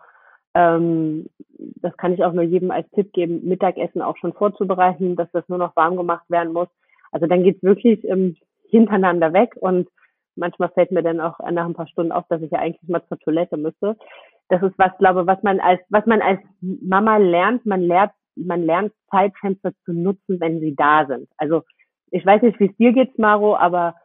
[0.54, 1.26] ähm,
[1.58, 5.50] das kann ich auch nur jedem als Tipp geben, Mittagessen auch schon vorzubereiten, dass das
[5.50, 6.68] nur noch warm gemacht werden muss.
[7.12, 8.38] Also dann geht's wirklich ähm,
[8.70, 9.90] hintereinander weg und
[10.36, 13.04] manchmal fällt mir dann auch nach ein paar Stunden auf, dass ich ja eigentlich mal
[13.08, 13.98] zur Toilette müsste.
[14.50, 17.66] Das ist was, glaube was man als was man als Mama lernt.
[17.66, 21.28] Man lernt man lernt Zeitfenster zu nutzen, wenn sie da sind.
[21.38, 21.64] Also
[22.12, 23.96] ich weiß nicht, wie es dir geht, Maro, aber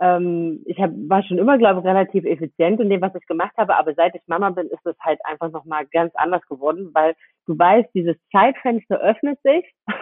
[0.00, 3.56] ähm, ich hab, war schon immer, glaube ich, relativ effizient in dem, was ich gemacht
[3.56, 7.14] habe, aber seit ich Mama bin, ist es halt einfach nochmal ganz anders geworden, weil
[7.46, 9.64] du weißt, dieses Zeitfenster öffnet sich.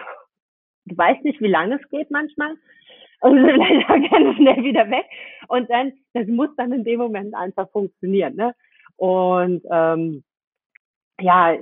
[0.85, 2.55] Du weißt nicht, wie lange es geht manchmal.
[3.21, 5.05] Und vielleicht auch gerne schnell wieder weg.
[5.47, 8.35] Und dann, das muss dann in dem Moment einfach funktionieren.
[8.35, 8.53] Ne?
[8.97, 10.25] Und ähm,
[11.21, 11.53] ja,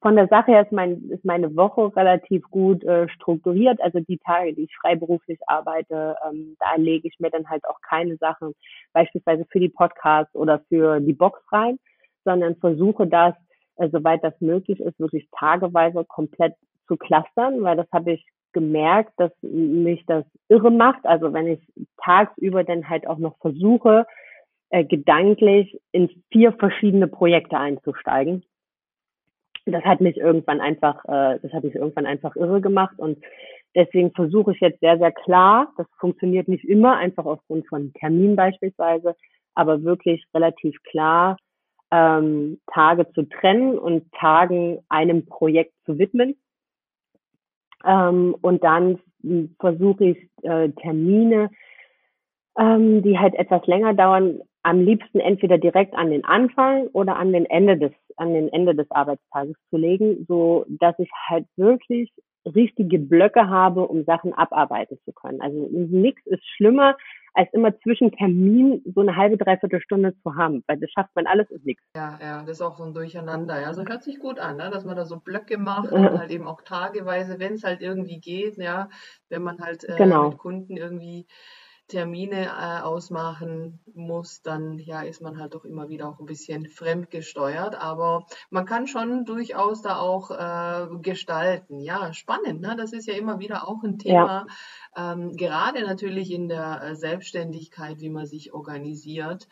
[0.00, 3.80] von der Sache her ist, mein, ist meine Woche relativ gut äh, strukturiert.
[3.82, 7.80] Also die Tage, die ich freiberuflich arbeite, ähm, da lege ich mir dann halt auch
[7.82, 8.54] keine Sachen
[8.92, 11.78] beispielsweise für die Podcasts oder für die Box rein,
[12.24, 13.34] sondern versuche das,
[13.76, 16.54] äh, soweit das möglich ist, wirklich tageweise komplett
[16.88, 21.04] zu clustern, weil das habe ich gemerkt, dass mich das irre macht.
[21.04, 21.60] Also wenn ich
[22.02, 24.06] tagsüber dann halt auch noch versuche,
[24.70, 28.42] äh, gedanklich in vier verschiedene Projekte einzusteigen
[29.72, 33.18] das hat mich irgendwann einfach, äh, das hat mich irgendwann einfach irre gemacht und
[33.74, 38.36] deswegen versuche ich jetzt sehr, sehr klar, das funktioniert nicht immer, einfach aufgrund von Termin
[38.36, 39.16] beispielsweise,
[39.54, 41.36] aber wirklich relativ klar,
[41.90, 46.36] ähm, Tage zu trennen und Tagen einem Projekt zu widmen.
[47.84, 48.98] Ähm, und dann
[49.60, 51.50] versuche ich äh, Termine,
[52.58, 57.32] ähm, die halt etwas länger dauern, am liebsten entweder direkt an den Anfang oder an
[57.32, 62.12] den Ende des an den Ende des Arbeitstages zu legen, so dass ich halt wirklich
[62.54, 65.40] richtige Blöcke habe, um Sachen abarbeiten zu können.
[65.40, 66.96] Also nichts ist schlimmer,
[67.34, 71.26] als immer zwischen Termin so eine halbe, dreiviertel Stunde zu haben, weil das schafft man
[71.26, 71.82] alles und nichts.
[71.94, 73.60] Ja, ja, das ist auch so ein Durcheinander.
[73.60, 74.70] Ja, so hört sich gut an, ne?
[74.70, 78.20] dass man da so Blöcke macht und halt eben auch tageweise, wenn es halt irgendwie
[78.20, 78.88] geht, ja,
[79.28, 80.30] wenn man halt äh, genau.
[80.30, 81.26] mit Kunden irgendwie
[81.88, 86.66] Termine äh, ausmachen muss, dann ja ist man halt doch immer wieder auch ein bisschen
[86.66, 87.74] fremdgesteuert.
[87.76, 91.80] Aber man kann schon durchaus da auch äh, gestalten.
[91.80, 92.60] Ja, spannend.
[92.60, 92.74] Ne?
[92.76, 94.46] Das ist ja immer wieder auch ein Thema.
[94.96, 95.12] Ja.
[95.12, 99.48] Ähm, gerade natürlich in der äh, Selbstständigkeit, wie man sich organisiert.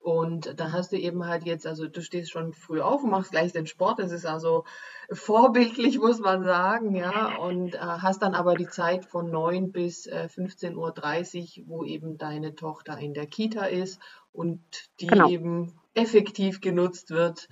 [0.00, 3.32] Und da hast du eben halt jetzt, also du stehst schon früh auf und machst
[3.32, 3.98] gleich den Sport.
[3.98, 4.64] Das ist also
[5.12, 7.36] vorbildlich, muss man sagen, ja.
[7.36, 12.16] Und äh, hast dann aber die Zeit von 9 bis äh, 15.30 Uhr, wo eben
[12.16, 14.00] deine Tochter in der Kita ist
[14.32, 14.60] und
[15.00, 15.28] die genau.
[15.28, 17.48] eben effektiv genutzt wird,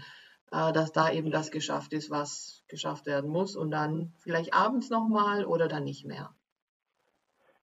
[0.52, 3.56] äh, dass da eben das geschafft ist, was geschafft werden muss.
[3.56, 6.35] Und dann vielleicht abends nochmal oder dann nicht mehr.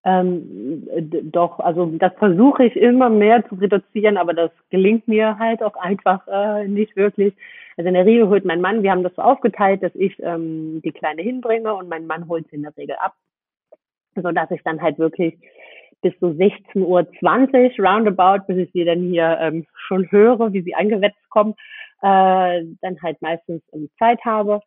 [0.06, 0.86] Ähm,
[1.32, 5.76] doch, also das versuche ich immer mehr zu reduzieren, aber das gelingt mir halt auch
[5.76, 7.34] einfach äh, nicht wirklich.
[7.78, 10.82] Also in der Regel holt mein Mann, wir haben das so aufgeteilt, dass ich ähm,
[10.84, 13.14] die Kleine hinbringe und mein Mann holt sie in der Regel ab,
[14.16, 15.38] so dass ich dann halt wirklich
[16.02, 16.84] bis so 16.20
[17.80, 21.54] Uhr roundabout, bis ich sie dann hier ähm, schon höre, wie sie eingewetzt kommen,
[22.02, 24.60] äh, dann halt meistens um Zeit habe.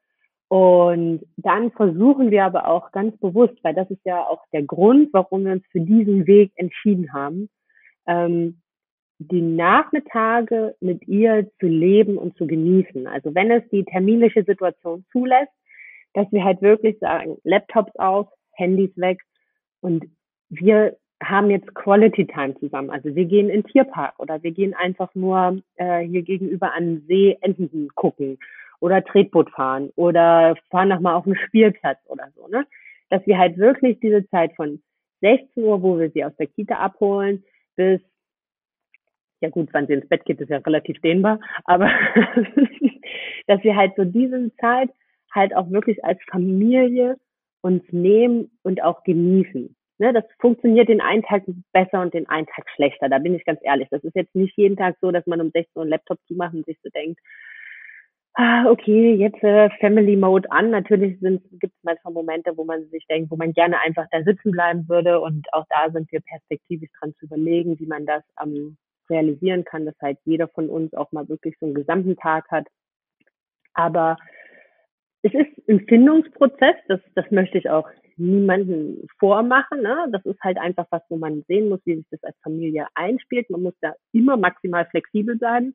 [0.48, 5.09] Und dann versuchen wir aber auch ganz bewusst, weil das ist ja auch der Grund,
[5.12, 7.48] warum wir uns für diesen Weg entschieden haben,
[8.06, 8.61] ähm,
[9.18, 13.06] die Nachmittage mit ihr zu leben und zu genießen.
[13.06, 15.52] Also wenn es die terminliche Situation zulässt,
[16.12, 19.20] dass wir halt wirklich sagen, Laptops aus, Handys weg
[19.80, 20.04] und
[20.48, 22.90] wir haben jetzt Quality Time zusammen.
[22.90, 27.02] Also wir gehen in den Tierpark oder wir gehen einfach nur äh, hier gegenüber an
[27.09, 28.38] See Enten gucken
[28.80, 32.66] oder Tretboot fahren oder fahren nochmal auf einen Spielplatz oder so, ne?
[33.10, 34.82] Dass wir halt wirklich diese Zeit von
[35.20, 37.44] 16 Uhr, wo wir sie aus der Kita abholen,
[37.76, 38.00] bis,
[39.40, 41.86] ja gut, wann sie ins Bett geht, ist ja relativ dehnbar, aber
[43.46, 44.90] dass wir halt so diese Zeit
[45.32, 47.16] halt auch wirklich als Familie
[47.60, 49.74] uns nehmen und auch genießen.
[49.98, 53.09] Ne, das funktioniert den einen Tag besser und den einen Tag schlechter.
[53.09, 53.88] Da bin ich ganz ehrlich.
[53.90, 56.55] Das ist jetzt nicht jeden Tag so, dass man um 16 Uhr einen Laptop zumacht
[56.55, 57.18] und sich so denkt,
[58.37, 60.70] ah, okay, jetzt äh, Family Mode an.
[60.70, 64.53] Natürlich gibt es manchmal Momente, wo man sich denkt, wo man gerne einfach da sitzen
[64.53, 65.20] bleiben würde.
[65.20, 68.76] Und auch da sind wir perspektivisch dran zu überlegen, wie man das ähm,
[69.09, 72.66] realisieren kann, dass halt jeder von uns auch mal wirklich so einen gesamten Tag hat.
[73.72, 74.18] Aber
[75.22, 79.82] es ist ein Findungsprozess, das, das möchte ich auch niemanden vormachen.
[79.82, 80.09] Ne?
[80.12, 83.49] Das ist halt einfach was, wo man sehen muss, wie sich das als Familie einspielt.
[83.51, 85.74] Man muss da immer maximal flexibel sein.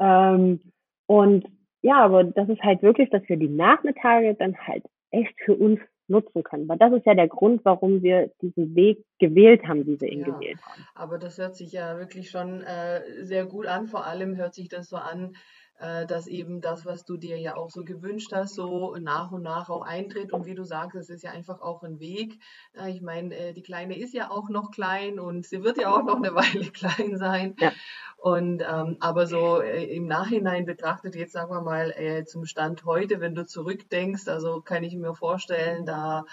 [0.00, 0.60] Ähm,
[1.06, 1.46] und
[1.82, 5.80] ja, aber das ist halt wirklich, dass wir die Nachmittage dann halt echt für uns
[6.08, 6.68] nutzen können.
[6.68, 10.20] Weil das ist ja der Grund, warum wir diesen Weg gewählt haben, wie wir ihn
[10.20, 10.84] ja, gewählt haben.
[10.94, 13.86] Aber das hört sich ja wirklich schon äh, sehr gut an.
[13.86, 15.36] Vor allem hört sich das so an,
[15.80, 19.42] äh, dass eben das, was du dir ja auch so gewünscht hast, so nach und
[19.42, 20.32] nach auch eintritt.
[20.32, 22.38] Und wie du sagst, es ist ja einfach auch ein Weg.
[22.74, 25.90] Äh, ich meine, äh, die Kleine ist ja auch noch klein und sie wird ja
[25.90, 27.56] auch noch eine Weile klein sein.
[27.58, 27.72] Ja.
[28.18, 31.94] Und ähm, aber so im Nachhinein betrachtet, jetzt sagen wir mal
[32.26, 36.26] zum Stand heute, wenn du zurückdenkst, also kann ich mir vorstellen, da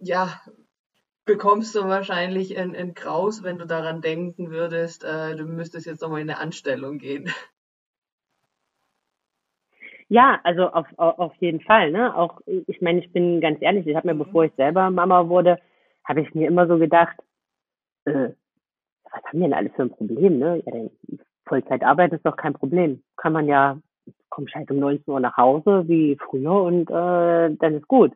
[0.00, 0.40] ja,
[1.30, 6.02] bekommst du wahrscheinlich ein, ein Graus, wenn du daran denken würdest, äh, du müsstest jetzt
[6.02, 7.30] nochmal in eine Anstellung gehen.
[10.08, 11.92] Ja, also auf, auf jeden Fall.
[11.92, 12.16] Ne?
[12.16, 14.24] Auch ich meine, ich bin ganz ehrlich, ich habe mir, mhm.
[14.24, 15.60] bevor ich selber Mama wurde,
[16.02, 17.16] habe ich mir immer so gedacht,
[18.06, 18.30] äh,
[19.04, 20.40] was haben wir denn alle für ein Problem?
[20.40, 20.62] Ne?
[20.66, 20.90] Ja, denn
[21.46, 23.04] Vollzeitarbeit ist doch kein Problem.
[23.16, 23.78] Kann man ja,
[24.30, 28.12] kommst halt um 19 Uhr nach Hause wie früher und äh, dann ist gut.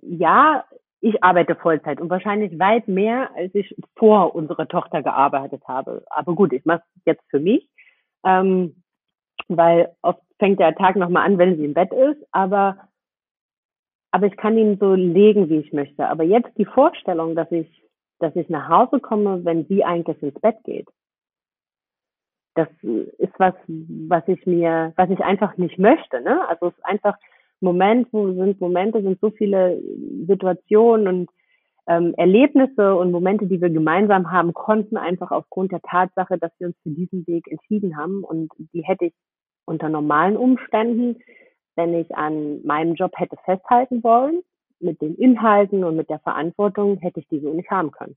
[0.00, 0.64] Ja,
[1.00, 6.04] ich arbeite Vollzeit und wahrscheinlich weit mehr, als ich vor unserer Tochter gearbeitet habe.
[6.10, 7.68] Aber gut, ich mache es jetzt für mich,
[8.24, 8.82] ähm,
[9.48, 12.88] weil oft fängt der Tag nochmal an, wenn sie im Bett ist, aber,
[14.10, 16.08] aber ich kann ihn so legen, wie ich möchte.
[16.08, 17.68] Aber jetzt die Vorstellung, dass ich,
[18.18, 20.88] dass ich nach Hause komme, wenn sie eigentlich ins Bett geht,
[22.54, 26.20] das ist was, was ich mir, was ich einfach nicht möchte.
[26.20, 26.46] Ne?
[26.48, 27.16] Also es ist einfach,
[27.60, 29.82] Moment, wo sind Momente, sind so viele
[30.26, 31.30] Situationen und
[31.88, 36.68] ähm, Erlebnisse und Momente, die wir gemeinsam haben konnten, einfach aufgrund der Tatsache, dass wir
[36.68, 38.24] uns für diesen Weg entschieden haben.
[38.24, 39.14] Und die hätte ich
[39.64, 41.16] unter normalen Umständen,
[41.76, 44.42] wenn ich an meinem Job hätte festhalten wollen,
[44.80, 48.16] mit den Inhalten und mit der Verantwortung, hätte ich die so nicht haben können.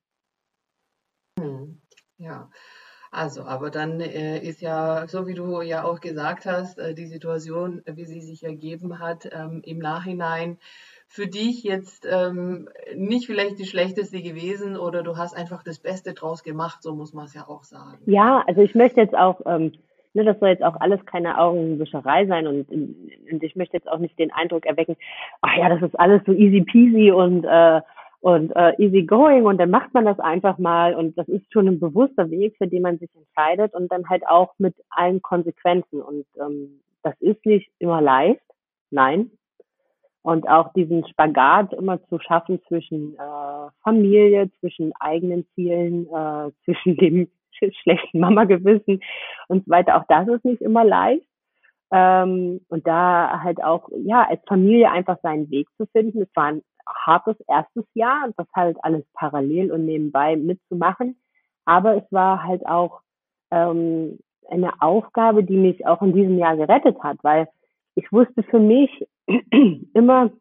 [1.39, 1.81] Hm.
[2.17, 2.49] Ja,
[3.11, 7.07] also, aber dann äh, ist ja, so wie du ja auch gesagt hast, äh, die
[7.07, 10.57] Situation, wie sie sich ergeben hat, ähm, im Nachhinein
[11.07, 16.13] für dich jetzt ähm, nicht vielleicht die schlechteste gewesen oder du hast einfach das Beste
[16.13, 17.97] draus gemacht, so muss man es ja auch sagen.
[18.05, 19.73] Ja, also ich möchte jetzt auch, ähm,
[20.13, 23.99] ne, das soll jetzt auch alles keine Augenwischerei sein und, und ich möchte jetzt auch
[23.99, 24.95] nicht den Eindruck erwecken,
[25.41, 27.81] ach ja, das ist alles so easy peasy und äh,
[28.21, 31.67] und äh, easy going und dann macht man das einfach mal und das ist schon
[31.67, 36.01] ein bewusster Weg, für den man sich entscheidet und dann halt auch mit allen Konsequenzen
[36.01, 38.41] und ähm, das ist nicht immer leicht,
[38.91, 39.31] nein.
[40.23, 46.95] Und auch diesen Spagat immer zu schaffen zwischen äh, Familie, zwischen eigenen Zielen, äh, zwischen
[46.97, 47.27] dem
[47.81, 49.01] schlechten Mama-Gewissen
[49.47, 51.25] und so weiter, auch das ist nicht immer leicht.
[51.91, 56.21] Ähm, und da halt auch, ja, als Familie einfach seinen Weg zu finden.
[56.21, 56.61] Es war ein
[56.95, 61.19] hartes erstes Jahr, das halt alles parallel und nebenbei mitzumachen.
[61.65, 63.01] Aber es war halt auch
[63.51, 64.19] ähm,
[64.49, 67.47] eine Aufgabe, die mich auch in diesem Jahr gerettet hat, weil
[67.95, 68.89] ich wusste für mich
[69.93, 70.31] immer,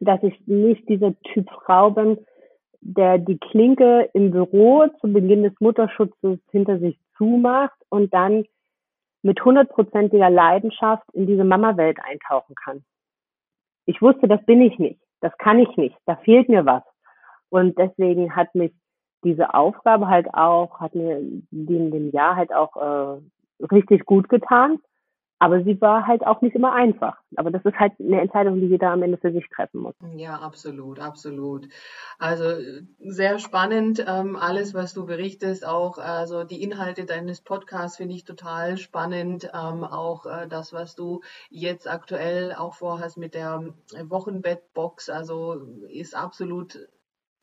[0.00, 2.18] dass ich nicht dieser Typ Frau bin,
[2.80, 8.44] der die Klinke im Büro zu Beginn des Mutterschutzes hinter sich zumacht und dann
[9.22, 12.84] mit hundertprozentiger Leidenschaft in diese Mama-Welt eintauchen kann.
[13.86, 16.82] Ich wusste, das bin ich nicht das kann ich nicht, da fehlt mir was.
[17.48, 18.72] Und deswegen hat mich
[19.24, 21.46] diese Aufgabe halt auch, hat mir in
[21.90, 24.78] dem Jahr halt auch äh, richtig gut getan.
[25.38, 27.18] Aber sie war halt auch nicht immer einfach.
[27.36, 29.94] Aber das ist halt eine Entscheidung, die jeder am Ende für sich treffen muss.
[30.16, 31.68] Ja, absolut, absolut.
[32.18, 32.44] Also
[33.00, 38.24] sehr spannend, ähm, alles, was du berichtest, auch also die Inhalte deines Podcasts finde ich
[38.24, 39.50] total spannend.
[39.52, 41.20] Ähm, auch äh, das, was du
[41.50, 43.74] jetzt aktuell auch vorhast mit der
[44.04, 46.88] Wochenbettbox, also ist absolut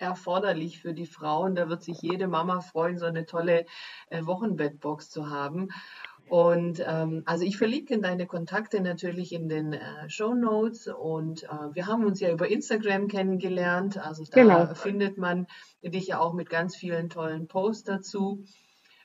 [0.04, 1.56] erforderlich für die Frauen.
[1.56, 3.66] Da wird sich jede Mama freuen, so eine tolle
[4.10, 5.70] äh, Wochenbettbox zu haben.
[6.34, 11.48] Und ähm, also ich verlinke deine Kontakte natürlich in den äh, Show Notes und äh,
[11.74, 14.00] wir haben uns ja über Instagram kennengelernt.
[14.00, 14.74] Also da genau.
[14.74, 15.46] findet man
[15.84, 18.46] dich ja auch mit ganz vielen tollen Posts dazu.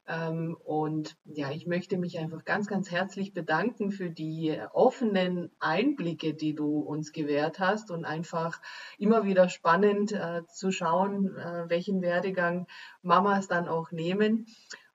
[0.06, 6.32] Ähm, und ja, ich möchte mich einfach ganz, ganz herzlich bedanken für die offenen Einblicke,
[6.32, 8.62] die du uns gewährt hast und einfach
[8.96, 12.66] immer wieder spannend äh, zu schauen, äh, welchen Werdegang
[13.02, 14.46] Mamas dann auch nehmen.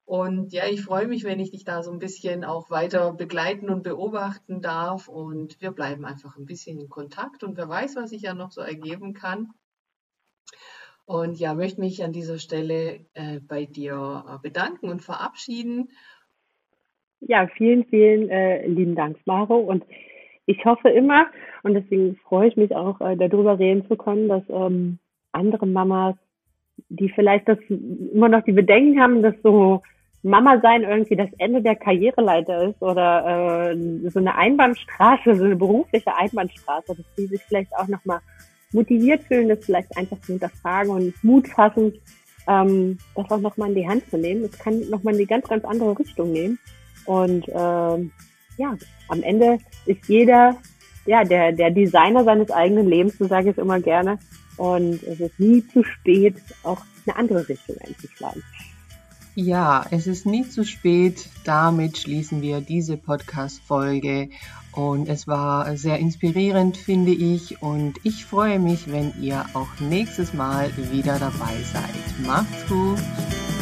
[0.06, 3.70] Und ja, ich freue mich, wenn ich dich da so ein bisschen auch weiter begleiten
[3.70, 5.08] und beobachten darf.
[5.08, 8.52] Und wir bleiben einfach ein bisschen in Kontakt und wer weiß, was sich ja noch
[8.52, 9.54] so ergeben kann.
[11.06, 15.90] Und ja, möchte mich an dieser Stelle äh, bei dir äh, bedanken und verabschieden.
[17.20, 19.58] Ja, vielen, vielen äh, lieben Dank, Maro.
[19.58, 19.86] Und
[20.46, 21.28] ich hoffe immer,
[21.64, 25.00] und deswegen freue ich mich auch, äh, darüber reden zu können, dass ähm,
[25.32, 26.16] andere Mamas,
[26.90, 29.82] die vielleicht das immer noch die Bedenken haben, dass so
[30.24, 35.56] Mama sein irgendwie das Ende der Karriereleiter ist oder äh, so eine Einbahnstraße, so eine
[35.58, 38.20] berufliche Einbahnstraße, dass die sich vielleicht auch nochmal
[38.72, 41.94] motiviert fühlen, das vielleicht einfach zu hinterfragen und Mut fassen,
[42.48, 44.44] ähm, das auch nochmal in die Hand zu nehmen.
[44.44, 46.58] Das kann nochmal in eine ganz, ganz andere Richtung nehmen.
[47.06, 48.12] Und ähm,
[48.58, 48.78] ja,
[49.10, 50.56] am Ende ist jeder
[51.06, 54.20] ja der, der Designer seines eigenen Lebens, so sage ich es immer gerne.
[54.56, 58.42] Und es ist nie zu spät, auch eine andere Richtung einzuschlagen.
[59.36, 61.28] Ja, es ist nie zu spät.
[61.44, 64.30] Damit schließen wir diese Podcast-Folge.
[64.72, 67.62] Und es war sehr inspirierend, finde ich.
[67.62, 72.26] Und ich freue mich, wenn ihr auch nächstes Mal wieder dabei seid.
[72.28, 73.53] Macht's gut!